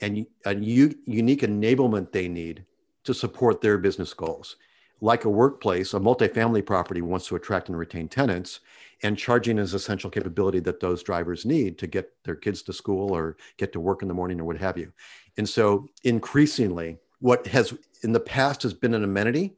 and 0.00 0.26
a 0.44 0.54
u- 0.54 0.94
unique 1.04 1.40
enablement 1.42 2.12
they 2.12 2.28
need 2.28 2.64
to 3.04 3.14
support 3.14 3.60
their 3.60 3.78
business 3.78 4.12
goals. 4.14 4.56
Like 5.00 5.24
a 5.24 5.30
workplace, 5.30 5.94
a 5.94 6.00
multifamily 6.00 6.64
property 6.64 7.02
wants 7.02 7.26
to 7.28 7.36
attract 7.36 7.68
and 7.68 7.78
retain 7.78 8.08
tenants, 8.08 8.60
and 9.02 9.18
charging 9.18 9.58
is 9.58 9.74
essential 9.74 10.10
capability 10.10 10.60
that 10.60 10.80
those 10.80 11.02
drivers 11.02 11.44
need 11.44 11.78
to 11.78 11.86
get 11.86 12.12
their 12.24 12.34
kids 12.34 12.62
to 12.62 12.72
school 12.72 13.14
or 13.14 13.36
get 13.56 13.72
to 13.72 13.80
work 13.80 14.02
in 14.02 14.08
the 14.08 14.14
morning 14.14 14.40
or 14.40 14.44
what 14.44 14.56
have 14.56 14.78
you. 14.78 14.92
And 15.36 15.48
so, 15.48 15.88
increasingly, 16.04 16.98
what 17.20 17.46
has 17.48 17.74
in 18.02 18.12
the 18.12 18.20
past 18.20 18.62
has 18.62 18.72
been 18.74 18.94
an 18.94 19.04
amenity 19.04 19.54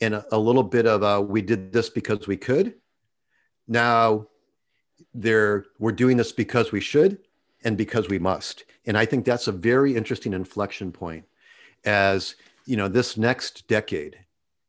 and 0.00 0.14
a, 0.14 0.24
a 0.34 0.38
little 0.38 0.62
bit 0.62 0.86
of 0.86 1.02
a, 1.02 1.20
we 1.20 1.42
did 1.42 1.72
this 1.72 1.88
because 1.88 2.26
we 2.26 2.36
could. 2.36 2.74
Now, 3.66 4.28
there 5.14 5.66
we're 5.78 5.92
doing 5.92 6.16
this 6.16 6.32
because 6.32 6.72
we 6.72 6.80
should 6.80 7.18
and 7.64 7.76
because 7.76 8.08
we 8.08 8.18
must. 8.18 8.64
And 8.86 8.96
I 8.96 9.04
think 9.04 9.24
that's 9.24 9.48
a 9.48 9.52
very 9.52 9.96
interesting 9.96 10.32
inflection 10.32 10.92
point 10.92 11.24
as 11.84 12.34
you 12.66 12.76
know 12.76 12.88
this 12.88 13.16
next 13.16 13.66
decade 13.68 14.18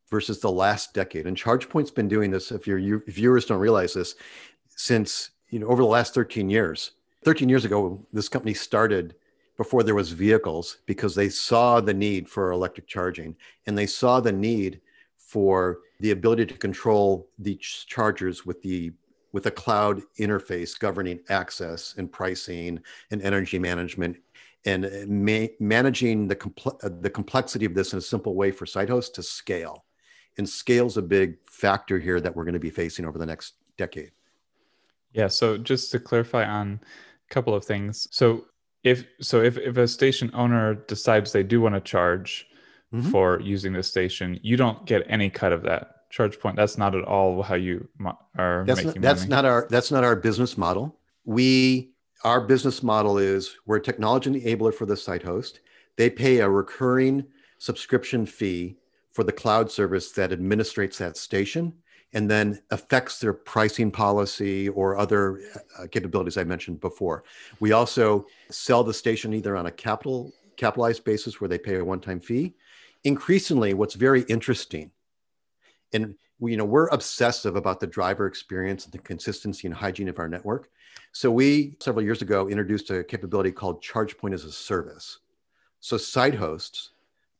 versus 0.09 0.39
the 0.39 0.51
last 0.51 0.93
decade. 0.93 1.27
And 1.27 1.37
ChargePoint's 1.37 1.91
been 1.91 2.07
doing 2.07 2.31
this, 2.31 2.51
if 2.51 2.67
your 2.67 3.03
viewers 3.07 3.45
don't 3.45 3.59
realize 3.59 3.93
this, 3.93 4.15
since 4.69 5.31
you 5.49 5.59
know 5.59 5.67
over 5.67 5.81
the 5.81 5.87
last 5.87 6.13
13 6.13 6.49
years. 6.49 6.91
13 7.25 7.49
years 7.49 7.65
ago, 7.65 8.05
this 8.13 8.29
company 8.29 8.53
started 8.53 9.15
before 9.57 9.83
there 9.83 9.95
was 9.95 10.11
vehicles 10.11 10.77
because 10.85 11.13
they 11.13 11.27
saw 11.27 11.81
the 11.81 11.93
need 11.93 12.29
for 12.29 12.51
electric 12.51 12.87
charging 12.87 13.35
and 13.67 13.77
they 13.77 13.85
saw 13.85 14.21
the 14.21 14.31
need 14.31 14.79
for 15.17 15.79
the 15.99 16.11
ability 16.11 16.45
to 16.45 16.53
control 16.53 17.29
the 17.39 17.55
chargers 17.57 18.45
with 18.45 18.61
the 18.61 18.91
with 19.31 19.45
a 19.45 19.51
cloud 19.51 20.01
interface 20.17 20.79
governing 20.79 21.19
access 21.29 21.93
and 21.97 22.11
pricing 22.11 22.79
and 23.11 23.21
energy 23.21 23.59
management 23.59 24.17
and 24.65 24.85
uh, 24.85 24.89
ma- 25.07 25.47
managing 25.59 26.27
the, 26.27 26.35
compl- 26.35 26.83
uh, 26.83 26.89
the 27.01 27.09
complexity 27.09 27.65
of 27.65 27.73
this 27.73 27.93
in 27.93 27.99
a 27.99 28.01
simple 28.01 28.35
way 28.35 28.51
for 28.51 28.65
site 28.65 28.89
hosts 28.89 29.11
to 29.11 29.23
scale. 29.23 29.85
And 30.39 30.49
scale 30.49 30.87
is 30.87 30.97
a 30.97 31.01
big 31.03 31.37
factor 31.45 31.99
here 31.99 32.19
that 32.19 32.35
we're 32.35 32.45
going 32.45 32.53
to 32.53 32.59
be 32.59 32.71
facing 32.71 33.05
over 33.05 33.19
the 33.19 33.25
next 33.25 33.53
decade. 33.77 34.11
Yeah. 35.13 35.27
So 35.27 35.57
just 35.57 35.91
to 35.91 35.99
clarify 35.99 36.45
on 36.45 36.79
a 37.29 37.33
couple 37.33 37.53
of 37.53 37.63
things. 37.63 38.07
So 38.09 38.45
if 38.83 39.05
so 39.21 39.41
if, 39.41 39.57
if 39.57 39.77
a 39.77 39.87
station 39.87 40.31
owner 40.33 40.73
decides 40.73 41.31
they 41.31 41.43
do 41.43 41.61
want 41.61 41.75
to 41.75 41.81
charge 41.81 42.47
mm-hmm. 42.93 43.11
for 43.11 43.39
using 43.41 43.73
the 43.73 43.83
station, 43.83 44.39
you 44.41 44.57
don't 44.57 44.85
get 44.85 45.03
any 45.07 45.29
cut 45.29 45.51
of 45.51 45.61
that 45.63 45.99
charge 46.09 46.39
point 46.39 46.55
that's 46.55 46.77
not 46.77 46.95
at 46.95 47.03
all 47.03 47.43
how 47.43 47.55
you 47.55 47.87
are 48.37 48.63
that's 48.65 48.83
making 48.83 49.01
not, 49.01 49.07
that's 49.07 49.21
money. 49.21 49.29
not 49.29 49.45
our 49.45 49.67
that's 49.69 49.91
not 49.91 50.03
our 50.03 50.15
business 50.15 50.57
model 50.57 50.95
we 51.23 51.91
our 52.23 52.41
business 52.41 52.81
model 52.81 53.17
is 53.17 53.57
we're 53.67 53.77
a 53.77 53.81
technology 53.81 54.41
enabler 54.41 54.73
for 54.73 54.87
the 54.87 54.97
site 54.97 55.21
host 55.21 55.59
they 55.97 56.09
pay 56.09 56.39
a 56.39 56.49
recurring 56.49 57.23
subscription 57.59 58.25
fee 58.25 58.75
for 59.11 59.23
the 59.23 59.31
cloud 59.31 59.71
service 59.71 60.11
that 60.11 60.31
administrates 60.31 60.97
that 60.97 61.17
station 61.17 61.73
and 62.13 62.29
then 62.29 62.59
affects 62.71 63.19
their 63.19 63.33
pricing 63.33 63.91
policy 63.91 64.69
or 64.69 64.97
other 64.97 65.41
uh, 65.77 65.85
capabilities 65.91 66.37
I 66.37 66.43
mentioned 66.43 66.79
before. 66.79 67.23
We 67.59 67.71
also 67.71 68.25
sell 68.49 68.83
the 68.83 68.93
station 68.93 69.33
either 69.33 69.55
on 69.55 69.67
a 69.67 69.71
capital 69.71 70.31
capitalized 70.57 71.05
basis 71.05 71.39
where 71.39 71.47
they 71.47 71.57
pay 71.57 71.75
a 71.75 71.85
one-time 71.85 72.19
fee. 72.19 72.53
Increasingly, 73.05 73.73
what's 73.73 73.95
very 73.95 74.23
interesting, 74.23 74.91
and 75.93 76.15
we, 76.39 76.51
you 76.51 76.57
know, 76.57 76.65
we're 76.65 76.87
obsessive 76.87 77.55
about 77.55 77.79
the 77.79 77.87
driver 77.87 78.25
experience 78.27 78.83
and 78.83 78.91
the 78.91 78.97
consistency 78.97 79.67
and 79.67 79.75
hygiene 79.75 80.09
of 80.09 80.19
our 80.19 80.27
network. 80.27 80.69
So 81.13 81.31
we 81.31 81.77
several 81.79 82.03
years 82.03 82.21
ago 82.21 82.49
introduced 82.49 82.89
a 82.89 83.03
capability 83.03 83.51
called 83.51 83.81
ChargePoint 83.81 84.33
as 84.33 84.43
a 84.43 84.51
service. 84.51 85.19
So 85.79 85.97
site 85.97 86.35
hosts 86.35 86.91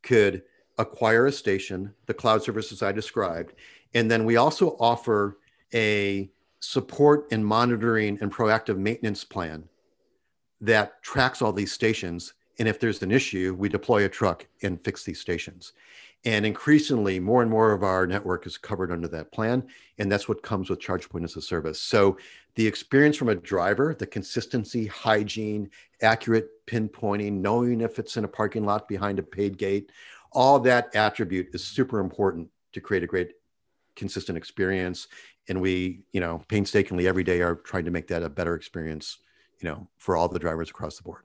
could 0.02 0.44
acquire 0.80 1.28
a 1.28 1.32
station, 1.32 1.94
the 2.08 2.14
cloud 2.14 2.42
services 2.42 2.82
I 2.82 2.92
described, 2.92 3.54
and 3.94 4.10
then 4.10 4.26
we 4.26 4.38
also 4.38 4.78
offer 4.80 5.38
a 5.74 6.32
support 6.60 7.28
and 7.32 7.46
monitoring 7.46 8.18
and 8.22 8.34
proactive 8.34 8.78
maintenance 8.78 9.24
plan 9.24 9.66
that 10.62 11.02
tracks 11.04 11.42
all 11.42 11.54
these 11.54 11.72
stations. 11.72 12.34
And 12.58 12.68
if 12.68 12.80
there's 12.80 13.02
an 13.02 13.12
issue, 13.12 13.56
we 13.58 13.70
deploy 13.70 14.06
a 14.06 14.10
truck 14.10 14.46
and 14.64 14.84
fix 14.84 15.04
these 15.04 15.20
stations. 15.20 15.74
And 16.26 16.46
increasingly, 16.46 17.18
more 17.20 17.42
and 17.42 17.50
more 17.50 17.72
of 17.72 17.82
our 17.82 18.06
network 18.06 18.46
is 18.46 18.58
covered 18.58 18.92
under 18.92 19.08
that 19.08 19.32
plan. 19.32 19.66
And 20.00 20.12
that's 20.12 20.28
what 20.28 20.44
comes 20.44 20.70
with 20.70 20.82
ChargePoint 20.82 21.24
as 21.24 21.38
a 21.38 21.42
service. 21.42 21.82
So 21.82 22.18
the 22.56 22.68
experience 22.68 23.16
from 23.16 23.30
a 23.30 23.36
driver, 23.36 23.96
the 23.98 24.06
consistency, 24.06 24.86
hygiene, 24.88 25.70
accurate 26.02 26.50
pinpointing, 26.68 27.40
knowing 27.40 27.80
if 27.80 28.00
it's 28.00 28.18
in 28.18 28.26
a 28.26 28.28
parking 28.28 28.66
lot 28.66 28.90
behind 28.90 29.18
a 29.20 29.24
paid 29.24 29.58
gate, 29.58 29.94
all 30.32 30.60
that 30.60 30.96
attribute 30.96 31.50
is 31.54 31.64
super 31.64 32.00
important 32.00 32.50
to 32.74 32.82
create 32.82 33.04
a 33.04 33.08
great 33.08 33.32
consistent 33.96 34.38
experience. 34.38 35.08
And 35.48 35.62
we 35.62 36.04
you 36.12 36.22
know 36.22 36.44
painstakingly 36.48 37.08
every 37.08 37.24
day 37.24 37.42
are 37.42 37.56
trying 37.56 37.86
to 37.86 37.92
make 37.92 38.08
that 38.08 38.24
a 38.24 38.30
better 38.30 38.56
experience 38.56 39.18
you 39.60 39.70
know 39.70 39.88
for 39.98 40.16
all 40.16 40.28
the 40.28 40.40
drivers 40.40 40.70
across 40.70 40.98
the 40.98 41.04
board. 41.04 41.24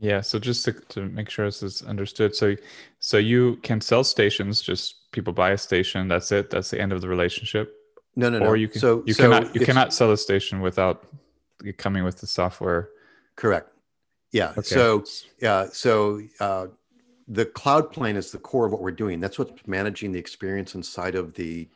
Yeah. 0.00 0.22
So 0.22 0.38
just 0.38 0.64
to, 0.64 0.72
to 0.72 1.02
make 1.02 1.28
sure 1.28 1.44
this 1.44 1.62
is 1.62 1.82
understood 1.82 2.34
so 2.34 2.56
so 2.98 3.18
you 3.18 3.56
can 3.56 3.80
sell 3.80 4.02
stations 4.02 4.62
just 4.62 5.12
people 5.12 5.32
buy 5.32 5.50
a 5.50 5.58
station 5.58 6.08
that's 6.08 6.32
it 6.32 6.50
that's 6.50 6.70
the 6.70 6.80
end 6.80 6.92
of 6.92 7.00
the 7.00 7.08
relationship? 7.08 7.76
No 8.16 8.30
no 8.30 8.38
no. 8.38 8.46
Or 8.46 8.56
you 8.56 8.68
can 8.68 8.80
so 8.80 9.02
you 9.06 9.12
so 9.12 9.24
cannot 9.24 9.54
you 9.54 9.64
cannot 9.64 9.92
sell 9.92 10.10
a 10.10 10.16
station 10.16 10.60
without 10.60 11.06
coming 11.76 12.02
with 12.02 12.20
the 12.20 12.26
software? 12.26 12.88
Correct. 13.36 13.70
Yeah. 14.32 14.50
Okay. 14.56 14.62
so 14.62 15.04
yeah 15.40 15.66
so 15.70 16.22
uh, 16.40 16.68
the 17.30 17.46
cloud 17.46 17.90
plane 17.90 18.16
is 18.16 18.30
the 18.30 18.38
core 18.38 18.66
of 18.66 18.72
what 18.72 18.82
we're 18.82 18.90
doing 18.90 19.20
that's 19.20 19.38
what's 19.38 19.66
managing 19.66 20.12
the 20.12 20.18
experience 20.18 20.74
inside 20.74 21.14
of 21.14 21.32
the 21.34 21.68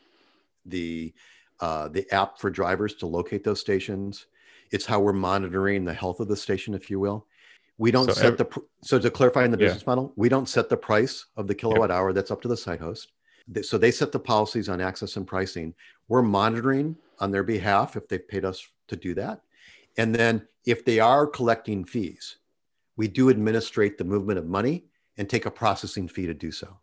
the 0.67 1.13
uh, 1.61 1.89
the 1.89 2.11
app 2.13 2.39
for 2.39 2.51
drivers 2.51 2.95
to 2.95 3.07
locate 3.07 3.45
those 3.45 3.61
stations. 3.61 4.27
It's 4.71 4.85
how 4.85 5.01
we're 5.01 5.13
monitoring 5.13 5.85
the 5.85 5.95
health 5.95 6.21
of 6.21 6.29
the 6.29 6.37
station, 6.37 6.75
if 6.75 6.91
you 6.91 6.99
will. 6.99 7.27
We 7.79 7.91
don't 7.91 8.07
so 8.07 8.13
set 8.13 8.39
the 8.39 8.47
so 8.83 8.99
to 8.99 9.11
clarify 9.11 9.45
in 9.45 9.51
the 9.51 9.57
business 9.57 9.83
yeah. 9.83 9.91
model, 9.91 10.13
we 10.17 10.29
don't 10.29 10.49
set 10.49 10.69
the 10.69 10.77
price 10.77 11.27
of 11.37 11.47
the 11.47 11.55
kilowatt 11.55 11.91
hour. 11.91 12.13
That's 12.13 12.31
up 12.31 12.43
to 12.43 12.49
the 12.49 12.57
site 12.57 12.81
host. 12.81 13.13
So 13.63 13.77
they 13.77 13.91
set 13.91 14.11
the 14.11 14.19
policies 14.19 14.69
on 14.69 14.81
access 14.81 15.17
and 15.17 15.27
pricing. 15.27 15.75
We're 16.09 16.23
monitoring 16.23 16.97
on 17.19 17.31
their 17.31 17.43
behalf 17.43 17.97
if 17.97 18.09
they've 18.09 18.27
paid 18.27 18.45
us 18.45 18.67
to 18.89 18.97
do 18.97 19.15
that. 19.15 19.41
And 19.99 20.15
then 20.15 20.47
if 20.65 20.85
they 20.85 20.99
are 20.99 21.27
collecting 21.27 21.85
fees, 21.85 22.37
we 22.97 23.07
do 23.07 23.29
administrate 23.29 23.99
the 23.99 24.05
movement 24.05 24.39
of 24.39 24.47
money 24.47 24.85
and 25.17 25.29
take 25.29 25.47
a 25.47 25.51
processing 25.51 26.09
fee 26.09 26.27
to 26.27 26.35
do 26.35 26.51
so. 26.51 26.79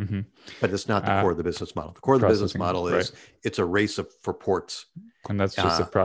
Mm-hmm. 0.00 0.20
But 0.60 0.70
it's 0.70 0.88
not 0.88 1.04
the 1.04 1.12
uh, 1.12 1.22
core 1.22 1.32
of 1.32 1.36
the 1.36 1.44
business 1.44 1.76
model. 1.76 1.92
The 1.92 2.00
core 2.00 2.14
of 2.14 2.22
the 2.22 2.28
business 2.28 2.54
model 2.54 2.88
is 2.88 3.10
right. 3.10 3.20
it's 3.42 3.58
a 3.58 3.64
race 3.64 3.98
of, 3.98 4.08
for 4.22 4.32
ports, 4.32 4.86
and 5.28 5.38
that's 5.38 5.54
just 5.54 5.80
uh, 5.80 5.84
a 5.84 5.86
pro- 5.86 6.04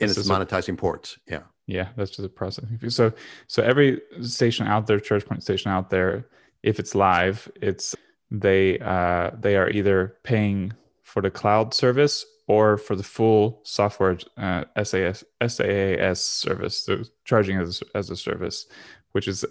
and 0.00 0.10
it's 0.10 0.18
monetizing 0.26 0.74
a, 0.74 0.76
ports. 0.76 1.18
Yeah, 1.26 1.42
yeah, 1.66 1.88
that's 1.96 2.10
just 2.10 2.24
a 2.24 2.28
processing 2.30 2.78
fee. 2.78 2.88
So, 2.88 3.12
so 3.46 3.62
every 3.62 4.00
station 4.22 4.66
out 4.66 4.86
there, 4.86 4.98
ChargePoint 4.98 5.42
station 5.42 5.70
out 5.70 5.90
there, 5.90 6.26
if 6.62 6.78
it's 6.78 6.94
live, 6.94 7.50
it's 7.60 7.94
they 8.30 8.78
uh, 8.78 9.32
they 9.38 9.56
are 9.56 9.68
either 9.68 10.16
paying 10.22 10.72
for 11.02 11.20
the 11.20 11.30
cloud 11.30 11.74
service 11.74 12.24
or 12.46 12.78
for 12.78 12.96
the 12.96 13.02
full 13.02 13.60
software 13.62 14.16
uh, 14.38 14.64
SAS 14.82 15.22
SaaS 15.46 16.20
service, 16.20 16.78
so 16.78 17.02
charging 17.24 17.58
as 17.58 17.82
as 17.94 18.08
a 18.08 18.16
service, 18.16 18.66
which 19.12 19.28
is 19.28 19.44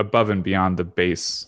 above 0.00 0.30
and 0.30 0.42
beyond 0.42 0.76
the 0.76 0.84
base 0.84 1.46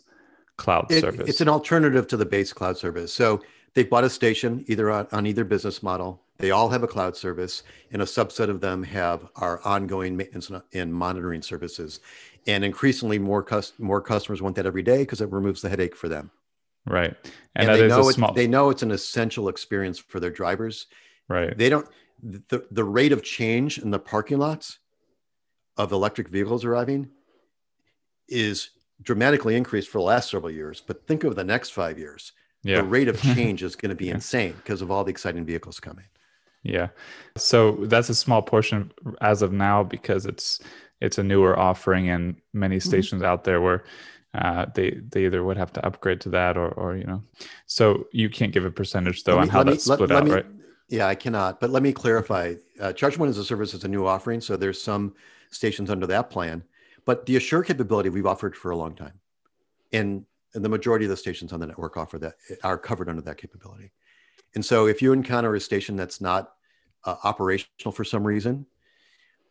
cloud 0.56 0.86
it, 0.90 1.00
service. 1.00 1.28
It's 1.28 1.40
an 1.40 1.48
alternative 1.48 2.06
to 2.08 2.16
the 2.16 2.26
base 2.26 2.52
cloud 2.52 2.78
service. 2.78 3.12
So 3.12 3.42
they've 3.74 3.88
bought 3.88 4.04
a 4.04 4.10
station 4.10 4.64
either 4.68 4.90
on, 4.90 5.08
on 5.10 5.26
either 5.26 5.44
business 5.44 5.82
model. 5.82 6.22
They 6.38 6.50
all 6.50 6.68
have 6.70 6.82
a 6.82 6.88
cloud 6.88 7.16
service, 7.16 7.62
and 7.92 8.02
a 8.02 8.04
subset 8.04 8.48
of 8.48 8.60
them 8.60 8.82
have 8.82 9.28
our 9.36 9.60
ongoing 9.64 10.16
maintenance 10.16 10.50
and 10.72 10.92
monitoring 10.92 11.42
services. 11.42 12.00
And 12.46 12.64
increasingly, 12.64 13.18
more 13.18 13.42
cus- 13.42 13.72
more 13.78 14.00
customers 14.00 14.42
want 14.42 14.56
that 14.56 14.66
every 14.66 14.82
day 14.82 14.98
because 14.98 15.20
it 15.20 15.30
removes 15.30 15.62
the 15.62 15.68
headache 15.68 15.94
for 15.94 16.08
them. 16.08 16.30
Right, 16.84 17.14
and, 17.54 17.70
and 17.70 17.80
they 17.80 17.86
know 17.86 18.10
small... 18.10 18.32
they 18.32 18.48
know 18.48 18.70
it's 18.70 18.82
an 18.82 18.90
essential 18.90 19.48
experience 19.48 19.98
for 20.00 20.18
their 20.18 20.30
drivers. 20.30 20.86
Right, 21.28 21.56
they 21.56 21.68
don't 21.68 21.86
the 22.22 22.66
the 22.72 22.82
rate 22.82 23.12
of 23.12 23.22
change 23.22 23.78
in 23.78 23.90
the 23.90 24.00
parking 24.00 24.38
lots 24.38 24.78
of 25.76 25.92
electric 25.92 26.28
vehicles 26.28 26.64
arriving 26.64 27.08
is 28.32 28.70
dramatically 29.02 29.56
increased 29.56 29.88
for 29.88 29.98
the 29.98 30.04
last 30.04 30.30
several 30.30 30.50
years, 30.50 30.82
but 30.84 31.06
think 31.06 31.24
of 31.24 31.36
the 31.36 31.44
next 31.44 31.70
five 31.70 31.98
years. 31.98 32.32
Yeah. 32.62 32.76
The 32.76 32.84
rate 32.84 33.08
of 33.08 33.20
change 33.34 33.62
is 33.62 33.76
going 33.76 33.90
to 33.90 33.96
be 33.96 34.08
insane 34.08 34.54
because 34.56 34.82
of 34.82 34.90
all 34.90 35.04
the 35.04 35.10
exciting 35.10 35.44
vehicles 35.44 35.80
coming. 35.80 36.04
Yeah. 36.62 36.88
So 37.36 37.72
that's 37.86 38.08
a 38.08 38.14
small 38.14 38.42
portion 38.42 38.92
as 39.20 39.42
of 39.42 39.52
now 39.52 39.82
because 39.82 40.26
it's 40.26 40.60
it's 41.00 41.18
a 41.18 41.22
newer 41.24 41.58
offering 41.58 42.08
and 42.08 42.36
many 42.52 42.76
mm-hmm. 42.76 42.88
stations 42.88 43.22
mm-hmm. 43.22 43.30
out 43.30 43.42
there 43.44 43.60
where 43.60 43.84
uh, 44.34 44.66
they 44.74 45.00
they 45.08 45.26
either 45.26 45.42
would 45.42 45.56
have 45.56 45.72
to 45.72 45.84
upgrade 45.84 46.20
to 46.22 46.28
that 46.30 46.56
or 46.56 46.68
or 46.68 46.96
you 46.96 47.04
know. 47.04 47.22
So 47.66 48.06
you 48.12 48.30
can't 48.30 48.52
give 48.52 48.64
a 48.64 48.70
percentage 48.70 49.24
though 49.24 49.36
me, 49.36 49.42
on 49.42 49.48
how 49.48 49.64
that's 49.64 49.88
me, 49.88 49.94
split 49.94 50.10
let, 50.10 50.16
out, 50.18 50.24
let 50.24 50.24
me, 50.24 50.34
right? 50.34 50.46
Yeah, 50.88 51.06
I 51.06 51.14
cannot. 51.14 51.58
But 51.58 51.70
let 51.70 51.82
me 51.82 51.92
clarify. 51.92 52.54
Uh, 52.78 52.92
one 53.16 53.28
as 53.28 53.38
a 53.38 53.44
service 53.44 53.74
is 53.74 53.84
a 53.84 53.88
new 53.88 54.06
offering, 54.06 54.40
so 54.40 54.56
there's 54.56 54.80
some 54.80 55.14
stations 55.50 55.90
under 55.90 56.06
that 56.06 56.30
plan. 56.30 56.62
But 57.04 57.26
the 57.26 57.36
Assure 57.36 57.62
capability 57.62 58.08
we've 58.08 58.26
offered 58.26 58.56
for 58.56 58.70
a 58.70 58.76
long 58.76 58.94
time. 58.94 59.18
And, 59.92 60.24
and 60.54 60.64
the 60.64 60.68
majority 60.68 61.04
of 61.04 61.10
the 61.10 61.16
stations 61.16 61.52
on 61.52 61.60
the 61.60 61.66
network 61.66 61.96
offer 61.96 62.18
that 62.18 62.34
are 62.62 62.78
covered 62.78 63.08
under 63.08 63.22
that 63.22 63.38
capability. 63.38 63.92
And 64.54 64.64
so 64.64 64.86
if 64.86 65.02
you 65.02 65.12
encounter 65.12 65.54
a 65.54 65.60
station 65.60 65.96
that's 65.96 66.20
not 66.20 66.52
uh, 67.04 67.16
operational 67.24 67.92
for 67.92 68.04
some 68.04 68.24
reason, 68.24 68.66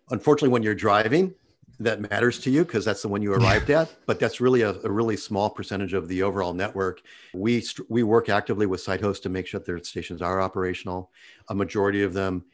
unfortunately, 0.09 0.49
when 0.49 0.63
you're 0.63 0.75
driving, 0.75 1.33
that 1.79 1.99
matters 2.11 2.39
to 2.39 2.51
you 2.51 2.63
because 2.63 2.85
that's 2.85 3.01
the 3.01 3.07
one 3.07 3.21
you 3.21 3.33
arrived 3.33 3.69
at. 3.71 3.93
But 4.05 4.19
that's 4.19 4.39
really 4.39 4.61
a, 4.61 4.75
a, 4.83 4.91
really 4.91 5.17
small 5.17 5.49
percentage 5.49 5.93
of 5.93 6.07
the 6.07 6.21
overall 6.21 6.53
network. 6.53 7.01
We 7.33 7.65
we 7.89 8.03
work 8.03 8.29
actively 8.29 8.67
with 8.67 8.81
site 8.81 9.01
hosts 9.01 9.23
to 9.23 9.29
make 9.29 9.47
sure 9.47 9.59
that 9.59 9.65
their 9.65 9.83
stations 9.83 10.21
are 10.21 10.41
operational. 10.41 11.11
A 11.49 11.55
majority 11.55 12.03
of 12.03 12.13
them 12.13 12.45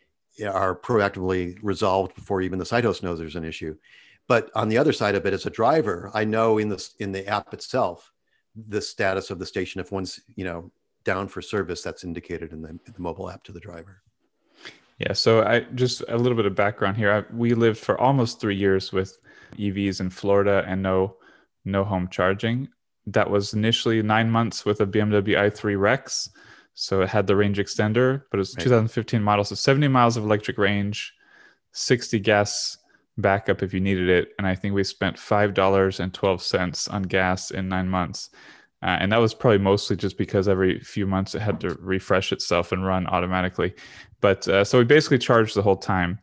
are 0.46 0.80
proactively 0.80 1.58
resolved 1.62 2.16
before 2.16 2.42
even 2.42 2.60
the 2.60 2.66
site 2.66 2.86
host 2.86 3.04
knows 3.04 3.20
there's 3.20 3.36
an 3.36 3.44
issue 3.44 3.76
but 4.28 4.52
on 4.56 4.70
the 4.70 4.78
other 4.78 4.94
side 4.94 5.16
of 5.16 5.26
it, 5.26 5.34
as 5.34 5.46
a 5.46 5.50
driver, 5.50 6.12
I 6.14 6.26
know 6.26 6.58
in 6.58 6.70
the 6.70 6.90
in 7.00 7.12
the 7.12 7.26
app 7.28 7.54
itself 7.54 8.12
the 8.68 8.82
status 8.82 9.30
of 9.30 9.40
the 9.40 9.46
station. 9.46 9.80
If 9.80 9.92
one's 9.92 10.20
you 10.36 10.46
know 10.46 10.72
down 11.04 11.28
for 11.28 11.42
service, 11.42 11.82
that's 11.82 12.04
indicated 12.04 12.52
in 12.52 12.62
the, 12.62 12.70
in 12.70 12.80
the 12.94 13.00
mobile 13.00 13.30
app 13.30 13.44
to 13.44 13.52
the 13.52 13.60
driver. 13.60 14.02
Yeah. 15.00 15.14
So 15.14 15.44
I 15.44 15.62
just 15.76 16.04
a 16.10 16.18
little 16.18 16.36
bit 16.36 16.46
of 16.46 16.56
background 16.56 16.98
here. 16.98 17.12
I, 17.12 17.34
we 17.34 17.54
lived 17.54 17.78
for 17.78 18.00
almost 18.00 18.42
three 18.42 18.56
years 18.56 18.92
with 18.92 19.18
EVs 19.58 20.02
in 20.02 20.10
Florida 20.10 20.64
and 20.68 20.82
no 20.82 21.16
no 21.66 21.84
home 21.84 22.10
charging. 22.10 22.68
That 23.06 23.30
was 23.30 23.54
initially 23.54 24.02
nine 24.02 24.30
months 24.30 24.66
with 24.66 24.82
a 24.82 24.86
BMW 24.88 25.38
i3 25.38 25.80
Rex. 25.80 26.30
So 26.74 27.02
it 27.02 27.10
had 27.10 27.26
the 27.26 27.36
range 27.36 27.58
extender, 27.58 28.24
but 28.30 28.40
it's 28.40 28.56
right. 28.56 28.64
2015 28.64 29.24
model, 29.24 29.44
so 29.44 29.56
70 29.56 29.88
miles 29.88 30.16
of 30.16 30.24
electric 30.24 30.60
range, 30.60 31.12
60 31.72 32.20
gas 32.20 32.78
backup 33.18 33.64
if 33.64 33.74
you 33.74 33.80
needed 33.80 34.10
it. 34.10 34.34
And 34.38 34.48
I 34.48 34.56
think 34.56 34.74
we 34.74 34.84
spent 34.84 35.18
five 35.18 35.54
dollars 35.54 36.00
and 36.00 36.14
twelve 36.14 36.42
cents 36.42 36.88
on 36.88 37.04
gas 37.04 37.52
in 37.52 37.68
nine 37.68 37.88
months. 37.88 38.30
Uh, 38.84 38.98
and 39.00 39.12
that 39.12 39.18
was 39.18 39.34
probably 39.34 39.58
mostly 39.58 39.96
just 39.96 40.18
because 40.18 40.48
every 40.48 40.80
few 40.82 41.08
months 41.08 41.34
it 41.34 41.42
had 41.42 41.60
to 41.60 41.76
refresh 41.80 42.32
itself 42.32 42.72
and 42.72 42.86
run 42.86 43.08
automatically. 43.08 43.74
But 44.22 44.48
uh, 44.48 44.64
so 44.64 44.78
we 44.78 44.84
basically 44.84 45.18
charged 45.18 45.56
the 45.56 45.64
whole 45.64 45.78
time. 45.78 46.20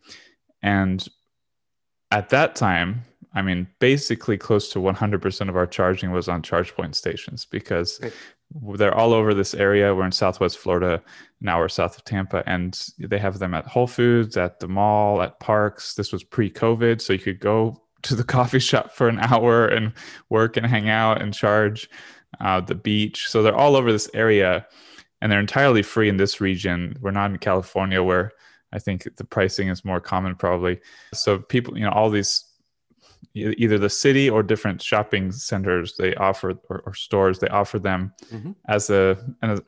And 0.62 1.06
at 2.10 2.28
that 2.28 2.54
time, 2.54 3.02
I 3.34 3.42
mean, 3.42 3.66
basically 3.80 4.38
close 4.38 4.68
to 4.70 4.78
100% 4.78 5.48
of 5.48 5.56
our 5.56 5.66
charging 5.66 6.12
was 6.12 6.28
on 6.28 6.42
ChargePoint 6.42 6.94
stations 6.94 7.44
because 7.44 8.00
they're 8.76 8.94
all 8.94 9.12
over 9.12 9.34
this 9.34 9.54
area. 9.54 9.94
We're 9.94 10.06
in 10.06 10.12
Southwest 10.12 10.58
Florida, 10.58 11.02
now 11.40 11.58
we're 11.58 11.68
south 11.68 11.96
of 11.96 12.04
Tampa, 12.04 12.42
and 12.46 12.80
they 12.98 13.18
have 13.18 13.38
them 13.38 13.54
at 13.54 13.66
Whole 13.66 13.86
Foods, 13.86 14.36
at 14.36 14.60
the 14.60 14.68
mall, 14.68 15.22
at 15.22 15.40
parks. 15.40 15.94
This 15.94 16.12
was 16.12 16.24
pre-COVID, 16.24 17.00
so 17.00 17.12
you 17.12 17.18
could 17.18 17.40
go 17.40 17.82
to 18.02 18.14
the 18.14 18.24
coffee 18.36 18.58
shop 18.60 18.92
for 18.92 19.08
an 19.08 19.18
hour 19.18 19.66
and 19.66 19.92
work 20.28 20.56
and 20.56 20.66
hang 20.66 20.88
out 20.88 21.20
and 21.20 21.34
charge. 21.34 21.88
uh, 22.40 22.60
the 22.60 22.74
beach. 22.74 23.28
So 23.28 23.42
they're 23.42 23.54
all 23.56 23.76
over 23.76 23.92
this 23.92 24.10
area, 24.14 24.66
and 25.20 25.30
they're 25.30 25.40
entirely 25.40 25.82
free 25.82 26.08
in 26.08 26.16
this 26.16 26.40
region. 26.40 26.96
We're 27.00 27.10
not 27.10 27.30
in 27.30 27.38
California 27.38 28.02
where 28.02 28.32
I 28.72 28.78
think 28.78 29.08
the 29.16 29.24
pricing 29.24 29.68
is 29.68 29.84
more 29.84 30.00
common 30.00 30.34
probably. 30.34 30.80
So 31.12 31.38
people, 31.38 31.78
you 31.78 31.84
know, 31.84 31.90
all 31.90 32.10
these 32.10 32.44
either 33.34 33.78
the 33.78 33.90
city 33.90 34.28
or 34.28 34.42
different 34.42 34.82
shopping 34.82 35.32
centers 35.32 35.96
they 35.96 36.14
offer 36.16 36.54
or, 36.68 36.82
or 36.86 36.94
stores 36.94 37.38
they 37.38 37.48
offer 37.48 37.78
them 37.78 38.12
mm-hmm. 38.30 38.52
as 38.68 38.90
a 38.90 39.16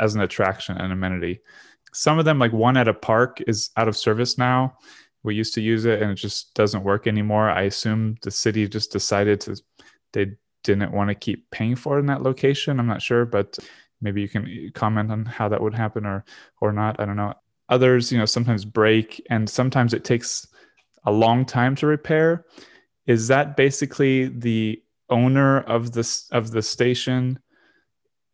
as 0.01 0.15
an 0.15 0.23
attraction 0.23 0.77
and 0.77 0.93
amenity. 0.93 1.41
Some 1.93 2.19
of 2.19 2.25
them 2.25 2.39
like 2.39 2.53
one 2.53 2.77
at 2.77 2.89
a 2.89 2.95
park 2.95 3.43
is 3.47 3.71
out 3.77 3.89
of 3.89 3.97
service 3.97 4.39
now. 4.39 4.77
We 5.23 5.35
used 5.35 5.55
to 5.55 5.61
use 5.61 5.87
it 5.87 6.03
and 6.03 6.11
it 6.11 6.17
just 6.17 6.55
doesn't 6.55 6.85
work 6.85 7.07
anymore. 7.07 7.51
I 7.51 7.63
assume 7.63 8.17
the 8.23 8.31
city 8.31 8.69
just 8.69 8.93
decided 8.93 9.41
to 9.43 9.57
they 10.13 10.33
didn't 10.63 10.93
want 10.93 11.09
to 11.09 11.15
keep 11.15 11.51
paying 11.51 11.77
for 11.77 11.97
it 11.97 12.01
in 12.01 12.07
that 12.07 12.23
location. 12.23 12.79
I'm 12.79 12.87
not 12.87 13.03
sure 13.03 13.25
but 13.25 13.59
maybe 14.01 14.21
you 14.21 14.29
can 14.29 14.71
comment 14.75 15.11
on 15.11 15.25
how 15.25 15.49
that 15.49 15.63
would 15.63 15.75
happen 15.75 16.07
or 16.07 16.25
or 16.61 16.73
not. 16.73 17.01
I 17.01 17.07
don't 17.07 17.17
know. 17.17 17.35
Others 17.69 18.13
you 18.13 18.19
know 18.19 18.27
sometimes 18.27 18.65
break 18.65 19.25
and 19.31 19.49
sometimes 19.49 19.95
it 19.95 20.05
takes 20.05 20.47
a 21.07 21.13
long 21.13 21.45
time 21.45 21.75
to 21.77 21.87
repair 21.87 22.45
is 23.07 23.29
that 23.29 23.57
basically 23.57 24.27
the 24.29 24.83
owner 25.09 25.61
of 25.61 25.93
this 25.93 26.29
of 26.33 26.51
the 26.51 26.63
station 26.63 27.39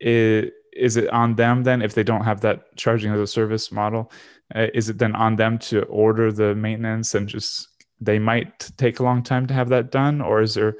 is, 0.01 0.51
is 0.73 0.97
it 0.97 1.09
on 1.11 1.35
them 1.35 1.63
then 1.63 1.83
if 1.83 1.95
they 1.95 2.03
don't 2.03 2.25
have 2.25 2.41
that 2.41 2.75
charging 2.77 3.13
as 3.13 3.21
a 3.21 3.27
service 3.27 3.71
model 3.71 4.11
uh, 4.55 4.67
is 4.75 4.89
it 4.89 4.99
then 4.99 5.15
on 5.15 5.37
them 5.37 5.59
to 5.59 5.83
order 5.85 6.33
the 6.33 6.55
maintenance 6.55 7.15
and 7.15 7.29
just 7.29 7.69
they 8.01 8.19
might 8.19 8.71
take 8.79 8.99
a 8.99 9.03
long 9.03 9.23
time 9.23 9.47
to 9.47 9.55
have 9.55 9.69
that 9.69 9.91
done 9.91 10.21
or 10.21 10.41
is 10.41 10.55
there 10.55 10.75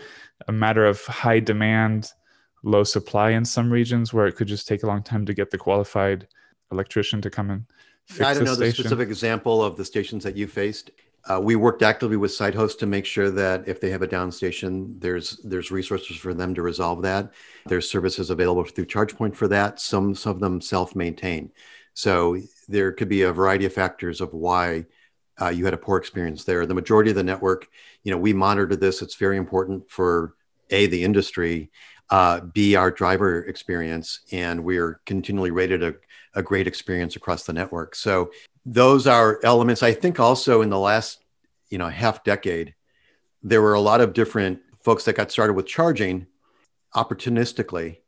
a 0.49 0.53
matter 0.53 0.85
of 0.85 1.05
high 1.05 1.39
demand 1.39 2.11
low 2.65 2.85
supply 2.85 3.31
in 3.31 3.45
some 3.45 3.71
regions 3.71 4.13
where 4.13 4.27
it 4.27 4.37
could 4.37 4.49
just 4.49 4.67
take 4.67 4.83
a 4.83 4.87
long 4.87 5.03
time 5.03 5.27
to 5.27 5.35
get 5.35 5.51
the 5.51 5.59
qualified 5.59 6.27
electrician 6.71 7.21
to 7.21 7.31
come 7.31 7.51
and 7.51 7.65
fix 8.07 8.21
I 8.21 8.35
don't 8.35 8.45
know 8.45 8.55
station? 8.55 8.69
the 8.69 8.89
specific 8.89 9.09
example 9.09 9.63
of 9.63 9.77
the 9.77 9.85
stations 9.85 10.25
that 10.25 10.37
you 10.37 10.47
faced. 10.47 10.91
Uh, 11.31 11.41
we 11.41 11.55
worked 11.55 11.83
actively 11.83 12.17
with 12.17 12.33
site 12.33 12.55
hosts 12.55 12.79
to 12.81 12.87
make 12.87 13.07
sure 13.07 13.31
that 13.31 13.69
if 13.69 13.81
they 13.81 13.91
have 13.91 14.03
a 14.03 14.07
down 14.09 14.33
station, 14.33 14.99
there's 14.99 15.37
there's 15.45 15.71
resources 15.71 16.17
for 16.17 16.35
them 16.35 16.55
to 16.55 16.63
resolve 16.63 17.03
that. 17.03 17.33
There's 17.67 17.89
services 17.89 18.31
available 18.31 18.65
through 18.65 18.87
ChargePoint 18.87 19.37
for 19.37 19.49
that. 19.49 19.81
Some 19.81 20.15
some 20.15 20.33
of 20.33 20.41
them 20.41 20.61
self-maintain. 20.61 21.53
So 21.95 22.39
there 22.69 22.93
could 22.93 23.09
be 23.09 23.23
a 23.23 23.33
variety 23.33 23.67
of 23.67 23.73
factors 23.73 24.21
of 24.21 24.33
why 24.33 24.87
uh, 25.41 25.49
you 25.49 25.65
had 25.65 25.75
a 25.75 25.79
poor 25.79 25.97
experience 25.97 26.45
there. 26.45 26.67
The 26.67 26.75
majority 26.75 27.11
of 27.11 27.17
the 27.17 27.23
network, 27.23 27.69
you 28.03 28.11
know, 28.11 28.19
we 28.19 28.33
monitor 28.33 28.75
this. 28.77 29.03
It's 29.03 29.15
very 29.15 29.37
important 29.37 29.91
for 29.91 30.35
a 30.71 30.87
the 30.87 31.05
industry, 31.05 31.71
uh, 32.11 32.41
b 32.41 32.75
our 32.75 32.91
driver 32.91 33.45
experience, 33.45 34.21
and 34.33 34.65
we're 34.65 35.01
continually 35.07 35.51
rated 35.51 35.83
a, 35.83 35.95
a 36.35 36.43
great 36.43 36.67
experience 36.67 37.15
across 37.15 37.45
the 37.45 37.53
network. 37.53 37.95
So 37.95 38.31
those 38.65 39.07
are 39.07 39.41
elements. 39.43 39.83
I 39.83 39.93
think 39.93 40.21
also 40.21 40.63
in 40.63 40.71
the 40.71 40.79
last, 40.79 41.25
you 41.69 41.79
know, 41.79 41.89
half 41.89 42.25
decade, 42.25 42.75
there 43.43 43.63
were 43.63 43.75
a 43.75 43.81
lot 43.81 44.01
of 44.01 44.13
different 44.13 44.61
folks 44.81 45.05
that 45.05 45.17
got 45.17 45.31
started 45.31 45.55
with 45.55 45.67
charging 45.67 46.27
opportunistically. 46.95 47.99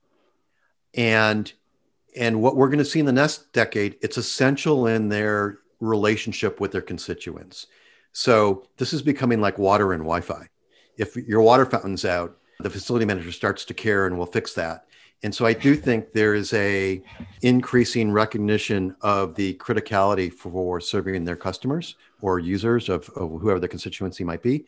And 0.95 1.53
and 2.17 2.41
what 2.41 2.57
we're 2.57 2.69
going 2.69 2.79
to 2.79 2.85
see 2.85 3.01
in 3.01 3.07
the 3.07 3.13
next 3.13 3.53
decade, 3.53 3.97
it's 4.01 4.17
essential 4.17 4.87
in 4.87 5.09
their 5.09 5.59
relationship 5.81 6.61
with 6.61 6.71
their 6.71 6.81
constituents. 6.81 7.67
So 8.13 8.69
this 8.77 8.93
is 8.93 9.03
becoming 9.03 9.41
like 9.41 9.59
water 9.59 9.93
and 9.93 10.03
Wi-Fi. 10.03 10.49
If 10.97 11.17
your 11.17 11.43
water 11.43 11.67
fountain's 11.67 12.05
out, 12.05 12.37
the 12.61 12.71
facility 12.71 13.05
manager 13.05 13.33
starts 13.33 13.65
to 13.65 13.75
care 13.75 14.07
and 14.07 14.17
will 14.17 14.27
fix 14.27 14.55
that. 14.55 14.87
And 15.25 15.35
so 15.35 15.47
I 15.47 15.55
do 15.55 15.75
think 15.75 16.13
there 16.13 16.35
is 16.35 16.53
a 16.53 17.03
increasing 17.41 18.13
recognition 18.13 18.95
of 19.01 19.35
the 19.35 19.55
criticality 19.55 20.31
for 20.31 20.83
serving 20.83 21.25
their 21.25 21.35
customers 21.35 21.97
or 22.21 22.39
users 22.39 22.91
of, 22.91 23.09
of 23.17 23.41
whoever 23.41 23.59
the 23.59 23.67
constituency 23.67 24.23
might 24.23 24.43
be. 24.43 24.67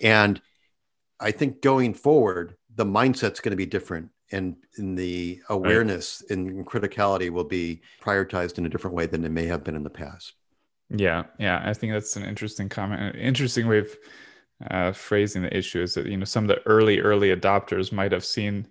And 0.00 0.40
I 1.20 1.30
think 1.32 1.60
going 1.60 1.92
forward, 1.92 2.56
the 2.74 2.86
mindset's 2.86 3.40
going 3.40 3.50
to 3.50 3.56
be 3.56 3.66
different 3.66 4.08
and, 4.32 4.56
and 4.78 4.96
the 4.96 5.42
awareness 5.50 6.22
right. 6.30 6.38
and 6.38 6.66
criticality 6.66 7.28
will 7.28 7.44
be 7.44 7.82
prioritized 8.00 8.56
in 8.56 8.64
a 8.64 8.70
different 8.70 8.96
way 8.96 9.04
than 9.04 9.22
it 9.22 9.32
may 9.32 9.44
have 9.44 9.62
been 9.64 9.76
in 9.76 9.84
the 9.84 9.90
past. 9.90 10.32
Yeah, 10.88 11.24
yeah, 11.38 11.62
I 11.62 11.74
think 11.74 11.92
that's 11.92 12.16
an 12.16 12.24
interesting 12.24 12.70
comment. 12.70 13.16
An 13.16 13.20
interesting 13.20 13.68
way 13.68 13.80
of 13.80 13.96
uh, 14.70 14.92
phrasing 14.92 15.42
the 15.42 15.54
issue 15.54 15.82
is 15.82 15.92
that 15.94 16.06
you 16.06 16.16
know 16.16 16.24
some 16.24 16.44
of 16.44 16.48
the 16.48 16.66
early 16.66 17.00
early 17.00 17.34
adopters 17.34 17.92
might 17.92 18.12
have 18.12 18.24
seen 18.24 18.66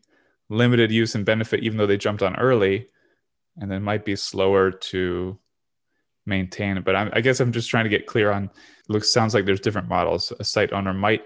limited 0.50 0.92
use 0.92 1.16
and 1.16 1.26
benefit, 1.26 1.64
even 1.64 1.78
though 1.78 1.88
they 1.88 1.98
jumped 1.98 2.24
on 2.24 2.36
early, 2.36 2.88
and 3.58 3.72
then 3.72 3.84
might 3.84 4.06
be 4.06 4.16
slower 4.16 4.72
to 4.72 5.38
maintain. 6.26 6.82
But 6.82 6.96
I'm, 6.96 7.10
i 7.14 7.22
guess 7.22 7.40
I'm 7.40 7.52
just 7.52 7.70
trying 7.70 7.86
to 7.86 7.90
get 7.90 8.08
clear 8.08 8.32
on. 8.32 8.50
Looks 8.88 9.14
sounds 9.14 9.34
like 9.34 9.46
there's 9.46 9.60
different 9.60 9.88
models. 9.88 10.34
A 10.40 10.44
site 10.44 10.74
owner 10.74 10.94
might 10.94 11.24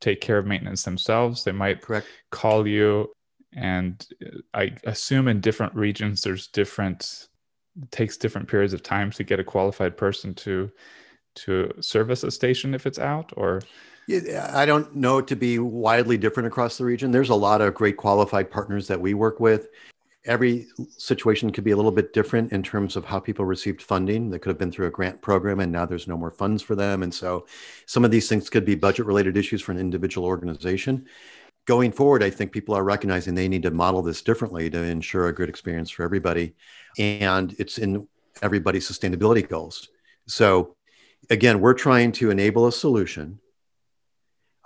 take 0.00 0.20
care 0.20 0.38
of 0.38 0.46
maintenance 0.46 0.82
themselves. 0.82 1.44
They 1.44 1.52
might 1.52 1.80
correct 1.80 2.08
call 2.30 2.66
you, 2.66 3.12
and 3.52 4.04
I 4.52 4.74
assume 4.84 5.28
in 5.28 5.40
different 5.40 5.74
regions 5.74 6.22
there's 6.22 6.48
different. 6.48 7.28
It 7.80 7.90
takes 7.90 8.18
different 8.18 8.48
periods 8.48 8.74
of 8.74 8.82
time 8.82 9.10
to 9.12 9.24
get 9.24 9.40
a 9.40 9.44
qualified 9.44 9.96
person 9.96 10.34
to 10.34 10.70
to 11.34 11.72
service 11.80 12.24
a 12.24 12.30
station 12.30 12.74
if 12.74 12.86
it's 12.86 12.98
out 12.98 13.32
or 13.36 13.62
I 14.54 14.66
don't 14.66 14.94
know 14.96 15.18
it 15.18 15.28
to 15.28 15.36
be 15.36 15.58
widely 15.58 16.18
different 16.18 16.46
across 16.46 16.76
the 16.76 16.84
region. 16.84 17.10
There's 17.10 17.30
a 17.30 17.34
lot 17.34 17.60
of 17.60 17.74
great 17.74 17.96
qualified 17.96 18.50
partners 18.50 18.88
that 18.88 19.00
we 19.00 19.14
work 19.14 19.38
with. 19.38 19.68
Every 20.24 20.66
situation 20.98 21.50
could 21.50 21.64
be 21.64 21.70
a 21.70 21.76
little 21.76 21.92
bit 21.92 22.12
different 22.12 22.52
in 22.52 22.62
terms 22.62 22.96
of 22.96 23.04
how 23.04 23.18
people 23.18 23.44
received 23.44 23.82
funding. 23.82 24.30
They 24.30 24.38
could 24.38 24.50
have 24.50 24.58
been 24.58 24.72
through 24.72 24.86
a 24.86 24.90
grant 24.90 25.20
program 25.20 25.60
and 25.60 25.72
now 25.72 25.86
there's 25.86 26.08
no 26.08 26.16
more 26.16 26.30
funds 26.30 26.62
for 26.62 26.74
them. 26.74 27.02
And 27.02 27.12
so 27.12 27.46
some 27.86 28.04
of 28.04 28.10
these 28.10 28.28
things 28.28 28.50
could 28.50 28.64
be 28.64 28.74
budget 28.74 29.06
related 29.06 29.36
issues 29.36 29.62
for 29.62 29.72
an 29.72 29.78
individual 29.78 30.26
organization. 30.26 31.06
Going 31.64 31.92
forward, 31.92 32.22
I 32.24 32.30
think 32.30 32.50
people 32.50 32.74
are 32.74 32.84
recognizing 32.84 33.34
they 33.34 33.48
need 33.48 33.62
to 33.62 33.70
model 33.70 34.02
this 34.02 34.22
differently 34.22 34.68
to 34.70 34.82
ensure 34.82 35.28
a 35.28 35.34
good 35.34 35.48
experience 35.48 35.90
for 35.90 36.02
everybody. 36.02 36.54
And 36.98 37.54
it's 37.58 37.78
in 37.78 38.06
everybody's 38.42 38.88
sustainability 38.88 39.48
goals. 39.48 39.88
So 40.26 40.76
again, 41.30 41.60
we're 41.60 41.74
trying 41.74 42.12
to 42.12 42.30
enable 42.30 42.66
a 42.66 42.72
solution 42.72 43.40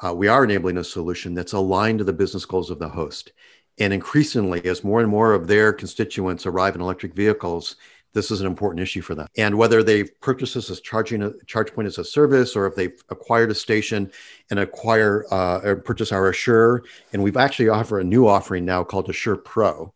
uh, 0.05 0.13
we 0.13 0.29
are 0.29 0.45
enabling 0.45 0.79
a 0.79 0.85
solution 0.85 1.35
that's 1.35 1.55
aligned 1.55 1.99
to 1.99 2.05
the 2.05 2.13
business 2.13 2.45
goals 2.45 2.71
of 2.71 2.79
the 2.79 2.89
host. 2.89 3.33
And 3.79 3.93
increasingly, 3.93 4.65
as 4.65 4.85
more 4.85 5.01
and 5.01 5.09
more 5.09 5.33
of 5.33 5.47
their 5.47 5.73
constituents 5.73 6.47
arrive 6.47 6.75
in 6.75 6.81
electric 6.81 7.15
vehicles, 7.15 7.77
this 8.13 8.31
is 8.31 8.41
an 8.41 8.47
important 8.47 8.81
issue 8.81 9.03
for 9.03 9.15
them. 9.15 9.27
And 9.37 9.59
whether 9.59 9.83
they've 9.83 10.11
purchased 10.21 10.55
this 10.55 10.71
as 10.71 10.81
charging 10.81 11.23
a 11.23 11.31
ChargePoint 11.47 11.87
as 11.87 11.99
a 11.99 12.05
service, 12.05 12.57
or 12.57 12.67
if 12.67 12.75
they've 12.75 12.99
acquired 13.11 13.51
a 13.51 13.55
station 13.55 14.11
and 14.51 14.59
acquire 14.59 15.27
uh, 15.31 15.61
or 15.63 15.77
purchase 15.77 16.13
our 16.13 16.31
Assure, 16.31 16.85
and 17.13 17.23
we've 17.23 17.37
actually 17.37 17.69
offer 17.69 18.01
a 18.01 18.05
new 18.05 18.27
offering 18.27 18.65
now 18.65 18.83
called 18.83 19.11
Assure 19.11 19.37
Pro, 19.37 19.93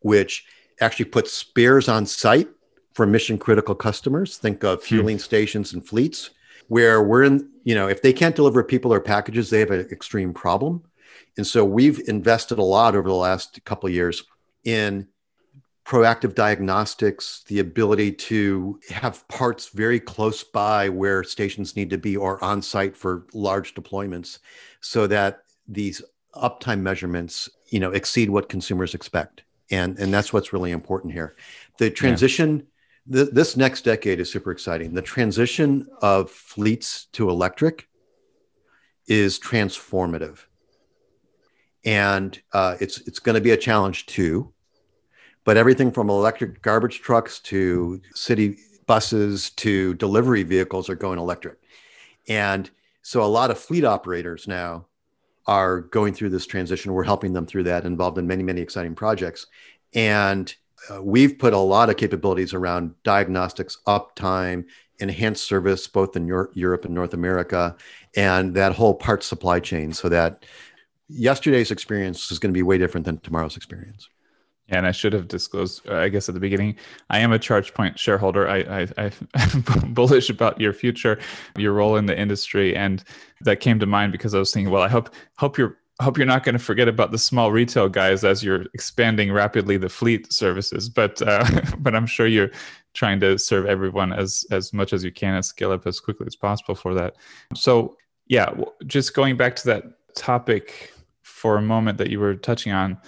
which 0.00 0.44
actually 0.80 1.06
puts 1.06 1.32
spares 1.32 1.88
on 1.88 2.06
site 2.06 2.48
for 2.96 3.06
mission 3.06 3.36
critical 3.36 3.74
customers. 3.74 4.38
Think 4.38 4.64
of 4.64 4.80
hmm. 4.80 4.86
fueling 4.86 5.16
hmm. 5.16 5.20
stations 5.20 5.74
and 5.74 5.86
fleets 5.86 6.30
where 6.68 7.02
we're 7.02 7.24
in, 7.24 7.50
you 7.62 7.74
know, 7.74 7.88
if 7.88 8.00
they 8.00 8.12
can't 8.12 8.34
deliver 8.34 8.64
people 8.64 8.92
or 8.92 9.00
packages, 9.00 9.50
they 9.50 9.60
have 9.60 9.70
an 9.70 9.86
extreme 9.92 10.32
problem. 10.32 10.82
And 11.36 11.46
so 11.46 11.62
we've 11.62 12.00
invested 12.08 12.58
a 12.58 12.62
lot 12.62 12.96
over 12.96 13.06
the 13.06 13.14
last 13.14 13.62
couple 13.66 13.86
of 13.86 13.92
years 13.92 14.24
in 14.64 15.06
proactive 15.84 16.34
diagnostics, 16.34 17.44
the 17.48 17.58
ability 17.58 18.12
to 18.12 18.80
have 18.88 19.28
parts 19.28 19.68
very 19.68 20.00
close 20.00 20.42
by 20.42 20.88
where 20.88 21.22
stations 21.22 21.76
need 21.76 21.90
to 21.90 21.98
be 21.98 22.16
or 22.16 22.42
on 22.42 22.62
site 22.62 22.96
for 22.96 23.26
large 23.34 23.74
deployments 23.74 24.38
so 24.80 25.06
that 25.06 25.42
these 25.68 26.00
uptime 26.34 26.80
measurements, 26.80 27.50
you 27.68 27.78
know, 27.78 27.90
exceed 27.90 28.30
what 28.30 28.48
consumers 28.48 28.94
expect. 28.94 29.42
And, 29.70 29.98
and 29.98 30.14
that's 30.14 30.32
what's 30.32 30.54
really 30.54 30.72
important 30.72 31.12
here. 31.12 31.36
The 31.78 31.90
transition 31.90 32.66
th- 33.12 33.30
this 33.30 33.56
next 33.56 33.82
decade 33.82 34.20
is 34.20 34.30
super 34.30 34.50
exciting. 34.50 34.94
The 34.94 35.02
transition 35.02 35.86
of 36.02 36.30
fleets 36.30 37.06
to 37.12 37.30
electric 37.30 37.88
is 39.06 39.38
transformative, 39.38 40.46
and 41.84 42.40
uh, 42.52 42.76
it's 42.80 43.00
it's 43.06 43.18
going 43.18 43.34
to 43.34 43.40
be 43.40 43.52
a 43.52 43.56
challenge 43.56 44.06
too. 44.06 44.52
But 45.44 45.56
everything 45.56 45.92
from 45.92 46.10
electric 46.10 46.60
garbage 46.60 47.00
trucks 47.00 47.38
to 47.40 48.00
city 48.14 48.58
buses 48.86 49.50
to 49.50 49.94
delivery 49.94 50.42
vehicles 50.42 50.88
are 50.90 50.96
going 50.96 51.18
electric, 51.18 51.58
and 52.28 52.70
so 53.02 53.22
a 53.22 53.26
lot 53.26 53.50
of 53.50 53.58
fleet 53.58 53.84
operators 53.84 54.48
now 54.48 54.86
are 55.46 55.82
going 55.82 56.12
through 56.12 56.30
this 56.30 56.46
transition. 56.46 56.92
We're 56.92 57.04
helping 57.04 57.32
them 57.32 57.46
through 57.46 57.64
that, 57.64 57.84
involved 57.84 58.18
in 58.18 58.26
many 58.26 58.42
many 58.42 58.60
exciting 58.60 58.96
projects, 58.96 59.46
and 59.94 60.52
uh, 60.90 61.02
we've 61.02 61.38
put 61.38 61.52
a 61.52 61.58
lot 61.58 61.90
of 61.90 61.96
capabilities 61.96 62.54
around 62.54 62.94
diagnostics, 63.02 63.78
uptime, 63.86 64.64
enhanced 64.98 65.44
service, 65.44 65.86
both 65.86 66.16
in 66.16 66.26
Europe 66.26 66.84
and 66.84 66.94
North 66.94 67.14
America, 67.14 67.76
and 68.16 68.54
that 68.54 68.72
whole 68.72 68.94
part 68.94 69.22
supply 69.22 69.60
chain 69.60 69.92
so 69.92 70.08
that 70.08 70.44
yesterday's 71.08 71.70
experience 71.70 72.30
is 72.30 72.38
going 72.38 72.52
to 72.52 72.56
be 72.56 72.62
way 72.62 72.78
different 72.78 73.04
than 73.04 73.18
tomorrow's 73.18 73.56
experience. 73.56 74.08
And 74.68 74.84
I 74.84 74.90
should 74.90 75.12
have 75.12 75.28
disclosed, 75.28 75.88
uh, 75.88 75.94
I 75.94 76.08
guess, 76.08 76.28
at 76.28 76.34
the 76.34 76.40
beginning. 76.40 76.76
I 77.08 77.20
am 77.20 77.32
a 77.32 77.38
ChargePoint 77.38 77.98
shareholder. 77.98 78.48
I, 78.48 78.88
I, 78.98 79.12
I'm 79.34 79.62
bullish 79.94 80.28
about 80.28 80.60
your 80.60 80.72
future, 80.72 81.20
your 81.56 81.72
role 81.72 81.96
in 81.96 82.06
the 82.06 82.18
industry, 82.18 82.74
and 82.74 83.04
that 83.42 83.60
came 83.60 83.78
to 83.78 83.86
mind 83.86 84.10
because 84.10 84.34
I 84.34 84.40
was 84.40 84.52
thinking, 84.52 84.72
well, 84.72 84.82
I 84.82 84.88
hope 84.88 85.10
hope 85.36 85.56
you're 86.00 86.04
hope 86.04 86.18
you're 86.18 86.26
not 86.26 86.44
going 86.44 86.54
to 86.54 86.58
forget 86.58 86.88
about 86.88 87.10
the 87.10 87.18
small 87.18 87.52
retail 87.52 87.88
guys 87.88 88.24
as 88.24 88.42
you're 88.42 88.66
expanding 88.74 89.32
rapidly 89.32 89.76
the 89.76 89.88
fleet 89.88 90.32
services. 90.32 90.88
But 90.88 91.20
uh, 91.22 91.44
but 91.78 91.94
I'm 91.94 92.06
sure 92.06 92.26
you're 92.26 92.50
trying 92.94 93.20
to 93.20 93.38
serve 93.38 93.66
everyone 93.66 94.12
as 94.12 94.44
as 94.50 94.72
much 94.72 94.92
as 94.92 95.04
you 95.04 95.12
can 95.12 95.34
and 95.34 95.44
scale 95.44 95.72
up 95.72 95.86
as 95.86 96.00
quickly 96.00 96.26
as 96.26 96.36
possible 96.36 96.74
for 96.74 96.94
that. 96.94 97.16
So 97.54 97.96
yeah, 98.26 98.52
just 98.86 99.14
going 99.14 99.36
back 99.36 99.56
to 99.56 99.66
that 99.66 99.84
topic 100.14 100.92
for 101.22 101.56
a 101.56 101.62
moment 101.62 101.98
that 101.98 102.10
you 102.10 102.18
were 102.18 102.34
touching 102.34 102.72
on 102.72 102.98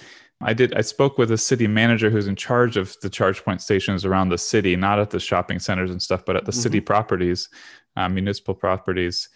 I 0.40 0.55
did. 0.55 0.72
I 0.74 0.83
spoke 0.83 1.18
with 1.18 1.33
a 1.33 1.38
city 1.38 1.66
manager 1.66 2.11
who's 2.11 2.29
in 2.29 2.37
charge 2.37 2.77
of 2.77 2.96
the 3.03 3.11
ChargePoint 3.11 3.61
stations 3.61 4.05
around 4.05 4.29
the 4.29 4.38
city, 4.38 4.77
not 4.77 5.01
at 5.01 5.11
the 5.11 5.18
shopping 5.18 5.59
centers 5.59 5.90
and 5.90 6.01
stuff, 6.01 6.24
but 6.24 6.37
at 6.37 6.44
the 6.44 6.53
mm-hmm. 6.53 6.61
city 6.61 6.81
properties, 6.81 7.48
uh, 7.96 8.09
municipal 8.09 8.55
properties, 8.55 9.29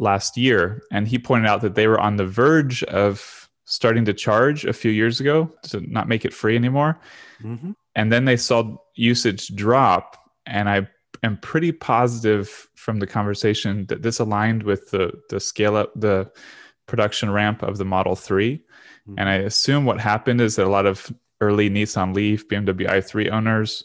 last 0.00 0.36
year, 0.36 0.82
and 0.90 1.08
he 1.08 1.18
pointed 1.18 1.48
out 1.48 1.60
that 1.60 1.74
they 1.74 1.86
were 1.86 2.00
on 2.00 2.16
the 2.16 2.26
verge 2.26 2.82
of 2.84 3.48
starting 3.64 4.04
to 4.04 4.12
charge 4.12 4.64
a 4.64 4.72
few 4.72 4.90
years 4.90 5.20
ago 5.20 5.50
to 5.62 5.80
not 5.92 6.08
make 6.08 6.24
it 6.24 6.34
free 6.34 6.56
anymore, 6.56 7.00
mm-hmm. 7.42 7.72
and 7.94 8.12
then 8.12 8.24
they 8.24 8.36
saw 8.36 8.76
usage 8.96 9.48
drop, 9.54 10.16
and 10.46 10.68
I 10.68 10.88
am 11.22 11.38
pretty 11.38 11.72
positive 11.72 12.68
from 12.74 12.98
the 12.98 13.06
conversation 13.06 13.86
that 13.86 14.02
this 14.02 14.18
aligned 14.18 14.62
with 14.62 14.90
the 14.90 15.12
the 15.28 15.40
scale 15.40 15.76
up 15.76 15.92
the 15.94 16.30
production 16.86 17.30
ramp 17.30 17.62
of 17.62 17.78
the 17.78 17.84
Model 17.84 18.16
3 19.10 19.14
and 19.18 19.28
I 19.28 19.34
assume 19.36 19.84
what 19.84 20.00
happened 20.00 20.40
is 20.40 20.56
that 20.56 20.66
a 20.66 20.70
lot 20.70 20.86
of 20.86 21.12
early 21.40 21.70
Nissan 21.70 22.14
Leaf, 22.14 22.48
BMW 22.48 22.88
i3 22.88 23.30
owners 23.30 23.84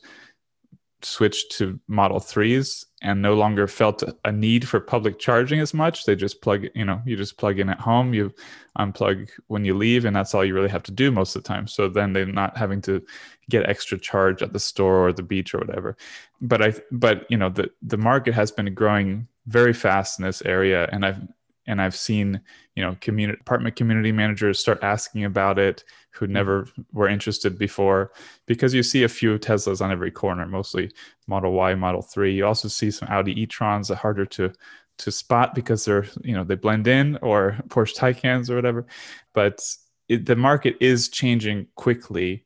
switched 1.02 1.52
to 1.52 1.80
Model 1.88 2.20
3s 2.20 2.86
and 3.02 3.22
no 3.22 3.36
longer 3.36 3.68
felt 3.68 4.04
a 4.24 4.32
need 4.32 4.68
for 4.68 4.80
public 4.80 5.20
charging 5.20 5.60
as 5.60 5.74
much. 5.74 6.06
They 6.06 6.16
just 6.16 6.42
plug, 6.42 6.66
you 6.74 6.84
know, 6.84 7.02
you 7.06 7.16
just 7.16 7.38
plug 7.38 7.60
in 7.60 7.70
at 7.70 7.80
home, 7.80 8.14
you 8.14 8.34
unplug 8.80 9.30
when 9.48 9.64
you 9.64 9.76
leave, 9.76 10.06
and 10.06 10.16
that's 10.16 10.34
all 10.34 10.44
you 10.44 10.56
really 10.56 10.70
have 10.70 10.84
to 10.84 10.92
do 10.92 11.12
most 11.12 11.36
of 11.36 11.44
the 11.44 11.48
time. 11.48 11.68
So 11.68 11.88
then 11.88 12.14
they're 12.14 12.26
not 12.26 12.58
having 12.58 12.82
to 12.84 13.06
get 13.50 13.70
extra 13.70 14.00
charge 14.00 14.42
at 14.42 14.54
the 14.54 14.60
store 14.60 15.08
or 15.08 15.14
the 15.14 15.22
beach 15.22 15.54
or 15.54 15.60
whatever. 15.60 15.96
But 16.42 16.64
I, 16.64 16.74
but 16.92 17.30
you 17.30 17.38
know, 17.38 17.50
the 17.50 17.70
the 17.84 17.98
market 17.98 18.34
has 18.34 18.52
been 18.52 18.74
growing 18.74 19.28
very 19.46 19.74
fast 19.74 20.20
in 20.20 20.26
this 20.26 20.42
area, 20.42 20.90
and 20.92 21.06
I've 21.06 21.22
and 21.68 21.82
I've 21.82 21.96
seen 21.96 22.42
you 22.76 22.84
know 22.84 22.98
community 23.02 23.40
apartment 23.42 23.76
community 23.76 24.12
managers 24.12 24.60
start 24.60 24.80
asking 24.84 25.26
about 25.26 25.60
it 25.60 25.84
who 26.12 26.26
hmm. 26.26 26.34
never 26.34 26.68
were 26.94 27.10
interested 27.10 27.58
before 27.58 28.12
because 28.46 28.74
you 28.74 28.84
see 28.84 29.04
a 29.04 29.10
few 29.10 29.38
Teslas 29.38 29.82
on 29.82 29.92
every 29.92 30.12
corner, 30.12 30.46
mostly 30.48 30.92
Model 31.28 31.54
Y, 31.54 31.76
Model 31.76 32.02
3. 32.02 32.34
You 32.34 32.46
also 32.46 32.68
see 32.68 32.92
some 32.92 33.08
Audi 33.10 33.40
e-trons 33.42 33.88
that 33.88 33.96
are 33.96 33.98
harder 33.98 34.26
to 34.26 34.52
to 34.98 35.12
spot 35.12 35.54
because 35.54 35.86
they're 35.86 36.06
you 36.24 36.34
know 36.34 36.44
they 36.44 36.56
blend 36.56 36.88
in 36.88 37.18
or 37.18 37.58
Porsche 37.68 37.96
Taycans 37.96 38.50
or 38.50 38.56
whatever. 38.56 38.86
But 39.34 39.62
it, 40.08 40.26
the 40.26 40.36
market 40.36 40.78
is 40.80 41.10
changing 41.10 41.68
quickly, 41.76 42.46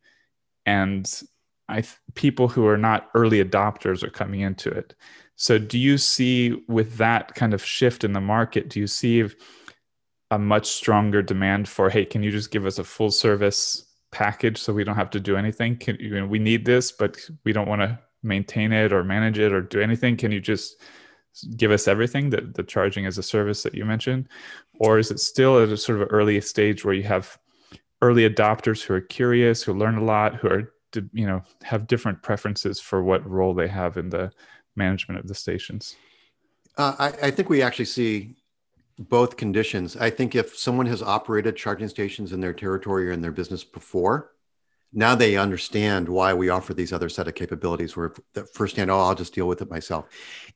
and 0.65 1.10
I 1.67 1.84
people 2.15 2.47
who 2.47 2.65
are 2.67 2.77
not 2.77 3.10
early 3.13 3.43
adopters 3.43 4.03
are 4.03 4.10
coming 4.10 4.41
into 4.41 4.69
it. 4.69 4.95
So, 5.41 5.58
do 5.58 5.80
you 5.80 5.97
see 5.97 6.62
with 6.67 6.97
that 6.97 7.34
kind 7.34 7.54
of 7.54 7.63
shift 7.63 8.04
in 8.04 8.12
the 8.12 8.19
market, 8.19 8.67
do 8.67 8.78
you 8.78 8.88
see 8.88 9.23
a 10.32 10.38
much 10.38 10.67
stronger 10.67 11.21
demand 11.21 11.69
for, 11.69 11.89
hey, 11.89 12.04
can 12.04 12.21
you 12.21 12.30
just 12.30 12.52
give 12.52 12.65
us 12.65 12.78
a 12.78 12.84
full 12.84 13.10
service 13.10 13.86
package 14.12 14.58
so 14.58 14.73
we 14.73 14.84
don't 14.84 14.97
have 14.97 15.10
to 15.12 15.19
do 15.21 15.38
anything? 15.38 15.78
Can 15.78 15.95
you 15.97 16.19
know, 16.19 16.28
we 16.28 16.39
need 16.39 16.65
this, 16.65 16.91
but 16.91 17.17
we 17.45 17.54
don't 17.54 17.69
want 17.69 17.82
to 17.82 17.97
maintain 18.21 18.73
it 18.73 18.91
or 18.91 19.02
manage 19.06 19.39
it 19.39 19.54
or 19.54 19.62
do 19.62 19.80
anything? 19.80 20.17
Can 20.17 20.34
you 20.34 20.41
just 20.41 20.75
give 21.56 21.71
us 21.71 21.88
everything 21.88 22.32
that 22.32 22.56
the 22.56 22.63
charging 22.63 23.06
as 23.06 23.17
a 23.17 23.23
service 23.23 23.63
that 23.63 23.73
you 23.73 23.86
mentioned, 23.86 24.28
or 24.82 24.99
is 24.99 25.10
it 25.10 25.21
still 25.21 25.63
at 25.63 25.69
a 25.69 25.78
sort 25.78 26.02
of 26.02 26.10
early 26.12 26.41
stage 26.41 26.84
where 26.84 26.93
you 26.93 27.04
have 27.04 27.38
early 28.02 28.30
adopters 28.30 28.82
who 28.82 28.93
are 28.93 28.99
curious, 28.99 29.63
who 29.63 29.73
learn 29.73 29.97
a 29.97 30.04
lot, 30.04 30.36
who 30.36 30.49
are 30.49 30.73
you 31.13 31.25
know 31.25 31.41
have 31.63 31.88
different 31.88 32.21
preferences 32.23 32.82
for 32.82 33.04
what 33.04 33.25
role 33.25 33.54
they 33.54 33.69
have 33.69 33.95
in 33.95 34.10
the 34.10 34.30
management 34.75 35.19
of 35.19 35.27
the 35.27 35.36
stations? 35.36 35.95
Uh, 36.77 36.95
I, 36.99 37.27
I, 37.27 37.32
think 37.32 37.49
we 37.49 37.62
actually 37.62 37.86
see 37.86 38.36
both 38.97 39.38
conditions. 39.38 39.97
I 39.97 40.10
think 40.10 40.36
if 40.36 40.58
someone 40.58 40.86
has 40.86 41.01
operated 41.01 41.55
charging 41.55 41.89
stations 41.89 42.32
in 42.32 42.39
their 42.39 42.53
territory 42.53 43.10
or 43.10 43.12
in 43.12 43.21
their 43.21 43.32
business 43.32 43.63
before, 43.63 44.32
now 44.91 45.15
they 45.15 45.38
understand 45.38 46.10
why 46.10 46.34
we 46.34 46.49
offer 46.49 46.73
these 46.73 46.93
other 46.93 47.10
set 47.10 47.27
of 47.27 47.36
capabilities 47.36 47.95
where 47.95 48.13
the 48.34 48.45
firsthand, 48.45 48.89
oh, 48.89 48.99
I'll 48.99 49.15
just 49.15 49.34
deal 49.34 49.47
with 49.47 49.62
it 49.62 49.69
myself. 49.69 50.05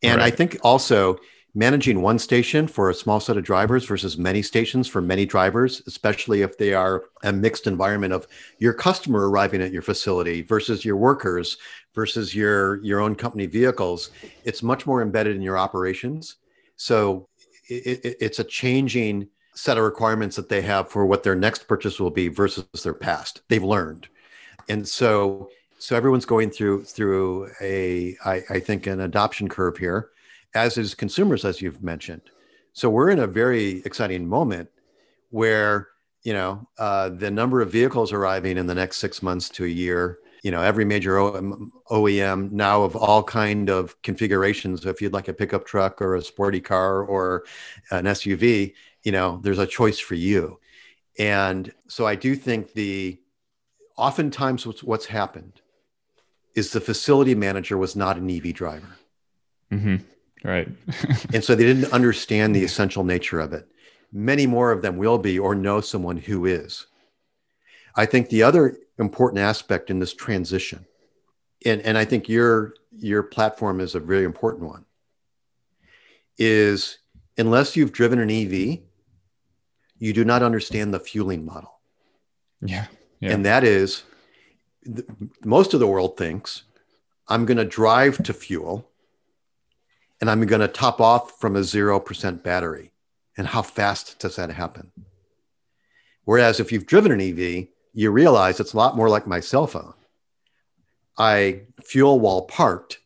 And 0.01 0.17
right. 0.17 0.33
I 0.33 0.35
think 0.35 0.57
also 0.63 1.17
managing 1.55 2.01
one 2.01 2.17
station 2.17 2.67
for 2.67 2.89
a 2.89 2.95
small 2.95 3.19
set 3.19 3.37
of 3.37 3.43
drivers 3.43 3.85
versus 3.85 4.17
many 4.17 4.41
stations 4.41 4.87
for 4.87 5.01
many 5.01 5.25
drivers, 5.25 5.83
especially 5.85 6.41
if 6.41 6.57
they 6.57 6.73
are 6.73 7.03
a 7.23 7.31
mixed 7.31 7.67
environment 7.67 8.11
of 8.11 8.27
your 8.57 8.73
customer 8.73 9.29
arriving 9.29 9.61
at 9.61 9.71
your 9.71 9.83
facility 9.83 10.41
versus 10.41 10.83
your 10.83 10.97
workers 10.97 11.57
versus 11.93 12.33
your 12.33 12.83
your 12.83 12.99
own 12.99 13.13
company 13.15 13.45
vehicles, 13.45 14.09
it's 14.43 14.63
much 14.63 14.87
more 14.87 15.01
embedded 15.01 15.35
in 15.35 15.41
your 15.41 15.57
operations. 15.57 16.37
So 16.75 17.27
it, 17.69 18.03
it, 18.03 18.17
it's 18.19 18.39
a 18.39 18.43
changing 18.43 19.27
set 19.53 19.77
of 19.77 19.83
requirements 19.83 20.35
that 20.35 20.49
they 20.49 20.61
have 20.63 20.89
for 20.89 21.05
what 21.05 21.21
their 21.21 21.35
next 21.35 21.67
purchase 21.67 21.99
will 21.99 22.09
be 22.09 22.29
versus 22.29 22.65
their 22.83 22.95
past. 22.95 23.43
They've 23.47 23.63
learned, 23.63 24.07
and 24.69 24.87
so 24.87 25.51
so 25.77 25.95
everyone's 25.95 26.25
going 26.25 26.49
through 26.49 26.85
through 26.85 27.51
a 27.61 28.17
I, 28.25 28.41
I 28.49 28.59
think 28.59 28.87
an 28.87 29.01
adoption 29.01 29.47
curve 29.47 29.77
here 29.77 30.09
as 30.55 30.77
is 30.77 30.95
consumers, 30.95 31.45
as 31.45 31.61
you've 31.61 31.83
mentioned. 31.83 32.21
So 32.73 32.89
we're 32.89 33.09
in 33.09 33.19
a 33.19 33.27
very 33.27 33.83
exciting 33.85 34.27
moment 34.27 34.69
where 35.29 35.89
you 36.23 36.33
know 36.33 36.67
uh, 36.77 37.09
the 37.09 37.31
number 37.31 37.61
of 37.61 37.71
vehicles 37.71 38.11
arriving 38.11 38.57
in 38.57 38.67
the 38.67 38.75
next 38.75 38.97
six 38.97 39.21
months 39.21 39.49
to 39.49 39.65
a 39.65 39.67
year. 39.67 40.19
You 40.43 40.51
know, 40.51 40.61
every 40.61 40.83
major 40.83 41.11
OEM 41.15 42.51
now 42.51 42.83
of 42.83 42.97
all 42.97 43.23
kind 43.23 43.69
of 43.69 44.01
configurations. 44.01 44.85
If 44.85 45.01
you'd 45.01 45.13
like 45.13 45.29
a 45.29 45.33
pickup 45.33 45.65
truck 45.65 46.01
or 46.01 46.15
a 46.15 46.21
sporty 46.21 46.59
car 46.59 47.01
or 47.01 47.45
an 47.91 48.03
SUV, 48.03 48.73
you 49.03 49.11
know, 49.13 49.39
there's 49.41 49.59
a 49.59 49.65
choice 49.67 49.99
for 49.99 50.15
you. 50.15 50.59
And 51.17 51.71
so 51.87 52.05
I 52.05 52.15
do 52.15 52.35
think 52.35 52.73
the 52.73 53.19
oftentimes 53.95 54.65
what's, 54.65 54.83
what's 54.83 55.05
happened 55.05 55.61
is 56.55 56.71
the 56.71 56.81
facility 56.81 57.35
manager 57.35 57.77
was 57.77 57.95
not 57.95 58.17
an 58.17 58.29
EV 58.29 58.53
driver. 58.53 58.97
Mm-hmm. 59.71 59.97
Right. 60.43 60.67
and 61.33 61.43
so 61.43 61.55
they 61.55 61.63
didn't 61.63 61.93
understand 61.93 62.55
the 62.55 62.63
essential 62.63 63.03
nature 63.03 63.39
of 63.39 63.53
it. 63.53 63.67
Many 64.11 64.45
more 64.45 64.71
of 64.71 64.81
them 64.81 64.97
will 64.97 65.17
be 65.17 65.39
or 65.39 65.55
know 65.55 65.81
someone 65.81 66.17
who 66.17 66.45
is. 66.45 66.85
I 67.95 68.05
think 68.05 68.29
the 68.29 68.43
other 68.43 68.77
important 68.99 69.39
aspect 69.39 69.89
in 69.89 69.99
this 69.99 70.13
transition, 70.13 70.85
and, 71.65 71.81
and 71.81 71.97
I 71.97 72.05
think 72.05 72.27
your 72.27 72.73
your 72.91 73.23
platform 73.23 73.79
is 73.79 73.95
a 73.95 73.99
very 73.99 74.23
important 74.23 74.65
one, 74.65 74.85
is 76.37 76.99
unless 77.37 77.75
you've 77.75 77.91
driven 77.91 78.19
an 78.19 78.29
EV, 78.29 78.79
you 79.97 80.13
do 80.13 80.25
not 80.25 80.43
understand 80.43 80.93
the 80.93 80.99
fueling 80.99 81.45
model. 81.45 81.79
Yeah. 82.61 82.87
yeah. 83.19 83.31
And 83.31 83.45
that 83.45 83.63
is 83.63 84.03
most 85.43 85.73
of 85.73 85.79
the 85.79 85.87
world 85.87 86.17
thinks 86.17 86.63
I'm 87.27 87.45
going 87.45 87.57
to 87.57 87.65
drive 87.65 88.21
to 88.23 88.33
fuel 88.33 88.89
and 90.23 90.31
I'm 90.31 90.45
going 90.45 90.61
to 90.61 90.69
top 90.69 91.01
off 91.01 91.37
from 91.37 91.57
a 91.57 91.59
0% 91.59 92.43
battery. 92.43 92.93
And 93.35 93.45
how 93.45 93.61
fast 93.61 94.19
does 94.19 94.37
that 94.37 94.49
happen? 94.49 94.89
Whereas 96.23 96.61
if 96.61 96.71
you've 96.71 96.85
driven 96.85 97.11
an 97.11 97.19
EV, 97.19 97.67
you 97.91 98.09
realize 98.09 98.61
it's 98.61 98.71
a 98.71 98.77
lot 98.77 98.95
more 98.95 99.09
like 99.09 99.27
my 99.27 99.41
cell 99.41 99.67
phone. 99.67 99.93
I 101.17 101.63
fuel 101.83 102.21
while 102.21 102.43
parked, 102.43 102.99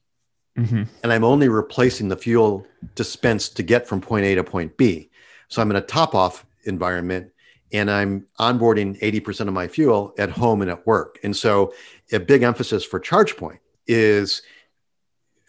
mm-hmm. 0.56 0.84
and 1.02 1.12
I'm 1.12 1.24
only 1.24 1.50
replacing 1.50 2.10
the 2.10 2.18
fuel 2.18 2.68
dispensed 2.94 3.58
to 3.58 3.64
get 3.64 3.88
from 3.88 4.00
point 4.00 4.28
A 4.28 4.36
to 4.36 4.44
point 4.44 4.78
B. 4.78 5.10
So 5.48 5.64
I'm 5.64 5.72
in 5.72 5.78
a 5.78 5.82
top 5.82 6.14
off 6.14 6.46
environment 6.66 7.32
and 7.74 7.90
I'm 7.90 8.28
onboarding 8.40 9.02
80% 9.02 9.48
of 9.48 9.56
my 9.56 9.68
fuel 9.68 10.14
at 10.20 10.30
home 10.30 10.62
and 10.62 10.70
at 10.70 10.86
work. 10.86 11.18
And 11.24 11.36
so 11.36 11.74
a 12.12 12.20
big 12.20 12.44
emphasis 12.44 12.86
for 12.86 13.00
ChargePoint 13.00 13.58
is 13.88 14.44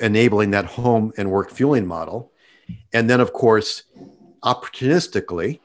enabling 0.00 0.50
that 0.52 0.64
home 0.64 1.12
and 1.16 1.30
work 1.30 1.50
fueling 1.50 1.86
model. 1.86 2.32
And 2.92 3.08
then, 3.08 3.20
of 3.20 3.32
course, 3.32 3.84
opportunistically, 4.42 5.60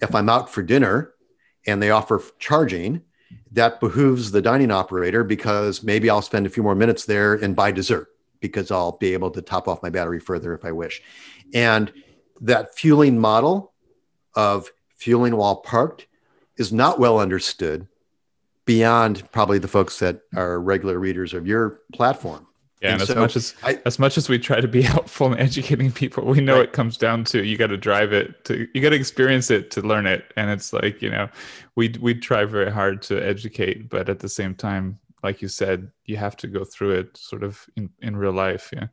if 0.00 0.14
I'm 0.14 0.28
out 0.28 0.50
for 0.50 0.62
dinner 0.62 1.14
and 1.66 1.82
they 1.82 1.90
offer 1.90 2.22
charging, 2.38 3.02
that 3.52 3.80
behooves 3.80 4.30
the 4.30 4.42
dining 4.42 4.70
operator 4.70 5.24
because 5.24 5.82
maybe 5.82 6.10
I'll 6.10 6.22
spend 6.22 6.46
a 6.46 6.50
few 6.50 6.62
more 6.62 6.74
minutes 6.74 7.04
there 7.04 7.34
and 7.34 7.56
buy 7.56 7.72
dessert 7.72 8.08
because 8.40 8.70
I'll 8.70 8.98
be 8.98 9.12
able 9.12 9.30
to 9.30 9.42
top 9.42 9.68
off 9.68 9.82
my 9.82 9.90
battery 9.90 10.20
further 10.20 10.52
if 10.54 10.64
I 10.64 10.72
wish. 10.72 11.02
And 11.54 11.92
that 12.40 12.76
fueling 12.76 13.18
model 13.18 13.72
of 14.34 14.70
fueling 14.96 15.36
while 15.36 15.56
parked 15.56 16.06
is 16.56 16.72
not 16.72 16.98
well 16.98 17.18
understood 17.18 17.86
beyond 18.64 19.30
probably 19.32 19.58
the 19.58 19.68
folks 19.68 19.98
that 19.98 20.20
are 20.34 20.60
regular 20.60 20.98
readers 20.98 21.34
of 21.34 21.46
your 21.46 21.80
platform. 21.92 22.46
Yeah, 22.84 22.92
and, 22.92 23.00
and 23.00 23.10
as 23.10 23.16
much 23.16 23.36
as 23.36 23.54
I, 23.62 23.80
as 23.86 23.98
much 23.98 24.18
as 24.18 24.28
we 24.28 24.38
try 24.38 24.60
to 24.60 24.68
be 24.68 24.82
helpful 24.94 25.32
in 25.32 25.38
educating 25.38 25.90
people, 25.90 26.24
we 26.24 26.42
know 26.42 26.56
right. 26.56 26.64
it 26.64 26.72
comes 26.72 26.98
down 26.98 27.24
to 27.24 27.42
you 27.42 27.56
got 27.56 27.68
to 27.68 27.78
drive 27.78 28.12
it 28.12 28.44
to 28.44 28.68
you 28.74 28.82
got 28.82 28.90
to 28.90 28.96
experience 28.96 29.50
it 29.50 29.70
to 29.70 29.80
learn 29.80 30.06
it, 30.06 30.32
and 30.36 30.50
it's 30.50 30.72
like 30.72 31.00
you 31.00 31.08
know, 31.08 31.28
we 31.76 31.94
we 32.00 32.14
try 32.14 32.44
very 32.44 32.70
hard 32.70 33.00
to 33.02 33.18
educate, 33.26 33.88
but 33.88 34.10
at 34.10 34.18
the 34.18 34.28
same 34.28 34.54
time, 34.54 34.98
like 35.22 35.40
you 35.40 35.48
said, 35.48 35.90
you 36.04 36.18
have 36.18 36.36
to 36.36 36.46
go 36.46 36.62
through 36.62 36.90
it 36.90 37.16
sort 37.16 37.42
of 37.42 37.64
in 37.76 37.88
in 38.02 38.16
real 38.16 38.32
life. 38.32 38.70
Yeah. 38.70 38.88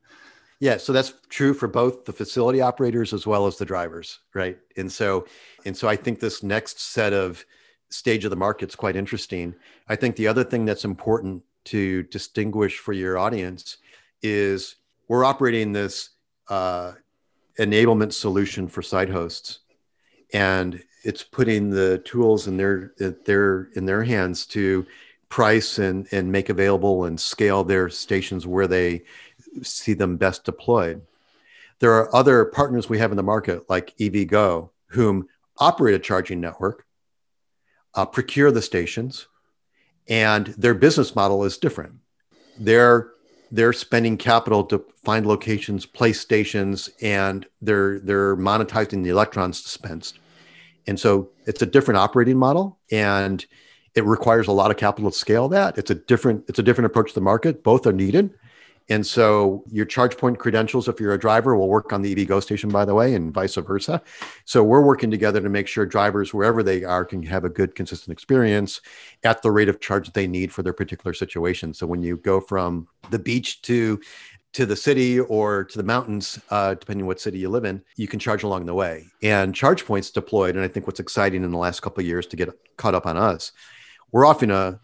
Yeah, 0.61 0.77
so 0.77 0.93
that's 0.93 1.15
true 1.29 1.55
for 1.55 1.67
both 1.67 2.05
the 2.05 2.13
facility 2.13 2.61
operators 2.61 3.13
as 3.13 3.25
well 3.25 3.47
as 3.47 3.57
the 3.57 3.65
drivers, 3.65 4.19
right? 4.35 4.59
And 4.77 4.91
so, 4.91 5.25
and 5.65 5.75
so 5.75 5.89
I 5.89 5.95
think 5.95 6.19
this 6.19 6.43
next 6.43 6.79
set 6.79 7.13
of 7.13 7.43
stage 7.89 8.25
of 8.25 8.29
the 8.29 8.37
market 8.37 8.69
is 8.69 8.75
quite 8.75 8.95
interesting. 8.95 9.55
I 9.89 9.95
think 9.95 10.15
the 10.15 10.27
other 10.27 10.43
thing 10.43 10.65
that's 10.65 10.85
important 10.85 11.41
to 11.65 12.03
distinguish 12.03 12.77
for 12.79 12.93
your 12.93 13.17
audience 13.17 13.77
is 14.21 14.75
we're 15.07 15.25
operating 15.25 15.73
this 15.73 16.09
uh, 16.49 16.93
enablement 17.59 18.13
solution 18.13 18.67
for 18.67 18.81
site 18.81 19.09
hosts, 19.09 19.59
and 20.33 20.81
it's 21.03 21.23
putting 21.23 21.69
the 21.69 21.99
tools 21.99 22.47
in 22.47 22.57
their 22.57 22.93
their 23.25 23.69
in 23.75 23.85
their 23.85 24.03
hands 24.03 24.45
to 24.47 24.85
price 25.29 25.79
and 25.79 26.07
and 26.11 26.31
make 26.31 26.49
available 26.49 27.05
and 27.05 27.19
scale 27.19 27.63
their 27.63 27.89
stations 27.89 28.45
where 28.45 28.67
they 28.67 29.03
see 29.63 29.93
them 29.93 30.17
best 30.17 30.43
deployed. 30.43 31.01
There 31.79 31.93
are 31.93 32.15
other 32.15 32.45
partners 32.45 32.87
we 32.87 32.99
have 32.99 33.11
in 33.11 33.17
the 33.17 33.23
market 33.23 33.69
like 33.69 33.97
EVgo, 33.97 34.69
whom 34.87 35.27
operate 35.57 35.95
a 35.95 35.99
charging 35.99 36.39
network, 36.39 36.85
uh, 37.95 38.05
procure 38.05 38.51
the 38.51 38.61
stations, 38.61 39.27
and 40.07 40.47
their 40.57 40.73
business 40.73 41.15
model 41.15 41.43
is 41.43 41.57
different. 41.57 41.95
They're 42.59 43.11
they're 43.51 43.73
spending 43.73 44.15
capital 44.17 44.63
to 44.65 44.83
find 45.03 45.25
locations, 45.25 45.85
place 45.85 46.19
stations, 46.19 46.89
and 47.01 47.45
they're 47.61 47.99
they're 47.99 48.35
monetizing 48.37 49.03
the 49.03 49.09
electrons 49.09 49.61
dispensed. 49.61 50.19
And 50.87 50.99
so 50.99 51.29
it's 51.45 51.61
a 51.61 51.65
different 51.65 51.97
operating 51.97 52.37
model, 52.37 52.79
and 52.91 53.45
it 53.93 54.05
requires 54.05 54.47
a 54.47 54.51
lot 54.51 54.71
of 54.71 54.77
capital 54.77 55.11
to 55.11 55.17
scale 55.17 55.49
that. 55.49 55.77
It's 55.77 55.91
a 55.91 55.95
different 55.95 56.45
it's 56.47 56.59
a 56.59 56.63
different 56.63 56.87
approach 56.87 57.09
to 57.09 57.15
the 57.15 57.21
market. 57.21 57.63
Both 57.63 57.85
are 57.85 57.93
needed, 57.93 58.33
and 58.89 59.05
so 59.05 59.63
your 59.71 59.85
ChargePoint 59.85 60.37
credentials, 60.37 60.87
if 60.87 60.99
you're 60.99 61.13
a 61.13 61.19
driver, 61.19 61.55
will 61.55 61.69
work 61.69 61.93
on 61.93 62.01
the 62.01 62.13
EVgo 62.13 62.41
station, 62.41 62.69
by 62.69 62.85
the 62.85 62.93
way, 62.93 63.15
and 63.15 63.33
vice 63.33 63.55
versa. 63.55 64.01
So 64.45 64.63
we're 64.63 64.81
working 64.81 65.11
together 65.11 65.39
to 65.41 65.49
make 65.49 65.67
sure 65.67 65.85
drivers, 65.85 66.33
wherever 66.33 66.63
they 66.63 66.83
are, 66.83 67.05
can 67.05 67.23
have 67.23 67.45
a 67.45 67.49
good, 67.49 67.75
consistent 67.75 68.11
experience 68.11 68.81
at 69.23 69.41
the 69.41 69.51
rate 69.51 69.69
of 69.69 69.79
charge 69.79 70.07
that 70.07 70.13
they 70.13 70.27
need 70.27 70.51
for 70.51 70.63
their 70.63 70.73
particular 70.73 71.13
situation. 71.13 71.73
So 71.73 71.87
when 71.87 72.01
you 72.01 72.17
go 72.17 72.41
from 72.41 72.87
the 73.09 73.19
beach 73.19 73.61
to 73.63 73.99
to 74.53 74.65
the 74.65 74.75
city 74.75 75.17
or 75.17 75.63
to 75.63 75.77
the 75.77 75.83
mountains, 75.83 76.37
uh, 76.49 76.73
depending 76.73 77.03
on 77.03 77.07
what 77.07 77.21
city 77.21 77.39
you 77.39 77.47
live 77.47 77.63
in, 77.63 77.81
you 77.95 78.07
can 78.07 78.19
charge 78.19 78.43
along 78.43 78.65
the 78.65 78.73
way. 78.73 79.05
And 79.23 79.55
charge 79.55 79.85
points 79.85 80.11
deployed, 80.11 80.55
and 80.55 80.65
I 80.65 80.67
think 80.67 80.87
what's 80.87 80.99
exciting 80.99 81.45
in 81.45 81.51
the 81.51 81.57
last 81.57 81.81
couple 81.81 82.01
of 82.01 82.07
years 82.07 82.27
to 82.27 82.35
get 82.35 82.49
caught 82.75 82.93
up 82.93 83.05
on 83.05 83.15
us, 83.15 83.53
we're 84.11 84.25
offering 84.25 84.51
a, 84.51 84.77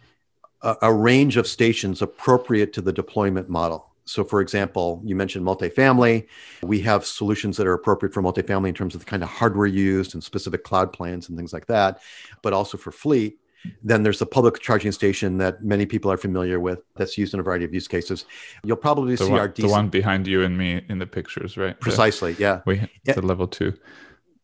a, 0.62 0.76
a 0.84 0.94
range 0.94 1.38
of 1.38 1.48
stations 1.48 2.02
appropriate 2.02 2.74
to 2.74 2.82
the 2.82 2.94
deployment 2.94 3.50
model. 3.50 3.88
So, 4.06 4.24
for 4.24 4.40
example, 4.40 5.02
you 5.04 5.16
mentioned 5.16 5.46
multifamily. 5.46 6.28
We 6.64 6.80
have 6.82 7.06
solutions 7.06 7.58
that 7.58 7.68
are 7.68 7.74
appropriate 7.74 8.14
for 8.14 8.22
multifamily 8.24 8.70
in 8.70 8.74
terms 8.74 8.96
of 8.96 9.02
the 9.02 9.06
kind 9.06 9.22
of 9.22 9.28
hardware 9.28 9.68
used 9.68 10.14
and 10.14 10.24
specific 10.24 10.64
cloud 10.64 10.94
plans 10.94 11.28
and 11.28 11.38
things 11.38 11.52
like 11.52 11.68
that, 11.68 12.02
but 12.42 12.54
also 12.54 12.78
for 12.78 12.92
fleet. 12.92 13.38
Then 13.84 14.04
there's 14.04 14.20
the 14.20 14.26
public 14.26 14.60
charging 14.62 14.94
station 14.94 15.40
that 15.40 15.64
many 15.64 15.86
people 15.86 16.10
are 16.10 16.18
familiar 16.18 16.60
with 16.60 16.80
that's 16.96 17.18
used 17.18 17.34
in 17.34 17.42
a 17.42 17.44
variety 17.44 17.66
of 17.66 17.74
use 17.74 17.88
cases. 17.88 18.26
You'll 18.64 18.78
probably 18.78 19.16
the 19.16 19.26
see 19.26 19.32
one, 19.32 19.42
our 19.42 19.50
DC- 19.50 19.64
the 19.64 19.68
one 19.68 19.90
behind 19.90 20.26
you 20.26 20.44
and 20.44 20.58
me 20.58 20.86
in 20.88 21.00
the 21.00 21.08
pictures, 21.08 21.58
right? 21.58 21.78
Precisely, 21.80 22.36
yeah. 22.40 22.62
We 22.66 22.88
the 23.06 23.22
level 23.22 23.48
two. 23.48 23.78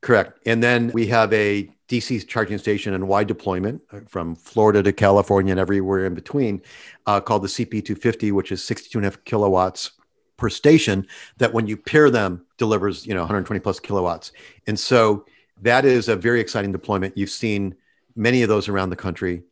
Correct. 0.03 0.37
And 0.45 0.61
then 0.61 0.91
we 0.93 1.07
have 1.07 1.31
a 1.31 1.69
DC 1.87 2.27
charging 2.27 2.57
station 2.57 2.93
and 2.93 3.07
wide 3.07 3.27
deployment 3.27 3.81
uh, 3.93 4.01
from 4.05 4.35
Florida 4.35 4.83
to 4.83 4.91
California 4.91 5.51
and 5.51 5.59
everywhere 5.59 6.05
in 6.05 6.13
between 6.13 6.61
uh, 7.05 7.21
called 7.21 7.41
the 7.41 7.47
CPE250, 7.47 8.33
which 8.33 8.51
is 8.51 8.61
62 8.61 8.97
and 8.97 9.05
a 9.05 9.09
half 9.09 9.23
kilowatts 9.23 9.91
per 10.35 10.49
station 10.49 11.07
that 11.37 11.53
when 11.53 11.67
you 11.67 11.77
pair 11.77 12.09
them 12.09 12.45
delivers, 12.57 13.07
you 13.07 13.13
know, 13.13 13.21
120 13.21 13.61
plus 13.61 13.79
kilowatts. 13.79 14.33
And 14.67 14.77
so 14.77 15.25
that 15.61 15.85
is 15.85 16.09
a 16.09 16.17
very 16.17 16.41
exciting 16.41 16.73
deployment. 16.73 17.17
You've 17.17 17.29
seen 17.29 17.73
many 18.13 18.41
of 18.41 18.49
those 18.49 18.67
around 18.67 18.89
the 18.89 18.97
country 18.97 19.43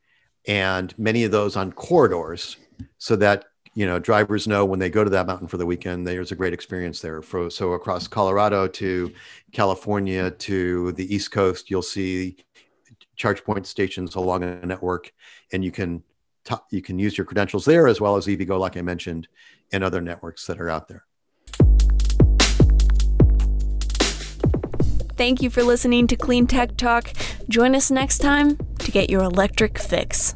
and 0.49 0.93
many 0.97 1.23
of 1.23 1.31
those 1.31 1.55
on 1.55 1.71
corridors 1.71 2.57
so 2.97 3.15
that 3.15 3.45
you 3.73 3.85
know 3.85 3.99
drivers 3.99 4.47
know 4.47 4.65
when 4.65 4.79
they 4.79 4.89
go 4.89 5.03
to 5.03 5.09
that 5.09 5.27
mountain 5.27 5.47
for 5.47 5.57
the 5.57 5.65
weekend 5.65 6.05
there's 6.05 6.31
a 6.31 6.35
great 6.35 6.53
experience 6.53 6.99
there. 6.99 7.21
For 7.21 7.49
so 7.49 7.73
across 7.73 8.07
colorado 8.07 8.67
to 8.67 9.13
california 9.51 10.31
to 10.31 10.91
the 10.93 11.13
east 11.13 11.31
coast 11.31 11.69
you'll 11.69 11.81
see 11.81 12.37
ChargePoint 13.17 13.65
stations 13.65 14.15
along 14.15 14.43
a 14.43 14.65
network 14.65 15.11
and 15.53 15.63
you 15.63 15.71
can 15.71 16.03
t- 16.43 16.55
you 16.71 16.81
can 16.81 16.99
use 16.99 17.17
your 17.17 17.25
credentials 17.25 17.65
there 17.65 17.87
as 17.87 18.01
well 18.01 18.15
as 18.15 18.27
evgo 18.27 18.59
like 18.59 18.77
i 18.77 18.81
mentioned 18.81 19.27
and 19.71 19.83
other 19.83 20.01
networks 20.01 20.45
that 20.47 20.59
are 20.59 20.69
out 20.69 20.87
there. 20.87 21.05
Thank 25.17 25.41
you 25.41 25.49
for 25.49 25.61
listening 25.61 26.07
to 26.07 26.15
clean 26.15 26.47
tech 26.47 26.77
talk. 26.77 27.13
Join 27.47 27.75
us 27.75 27.91
next 27.91 28.19
time 28.19 28.57
to 28.79 28.91
get 28.91 29.09
your 29.09 29.21
electric 29.21 29.77
fix 29.77 30.35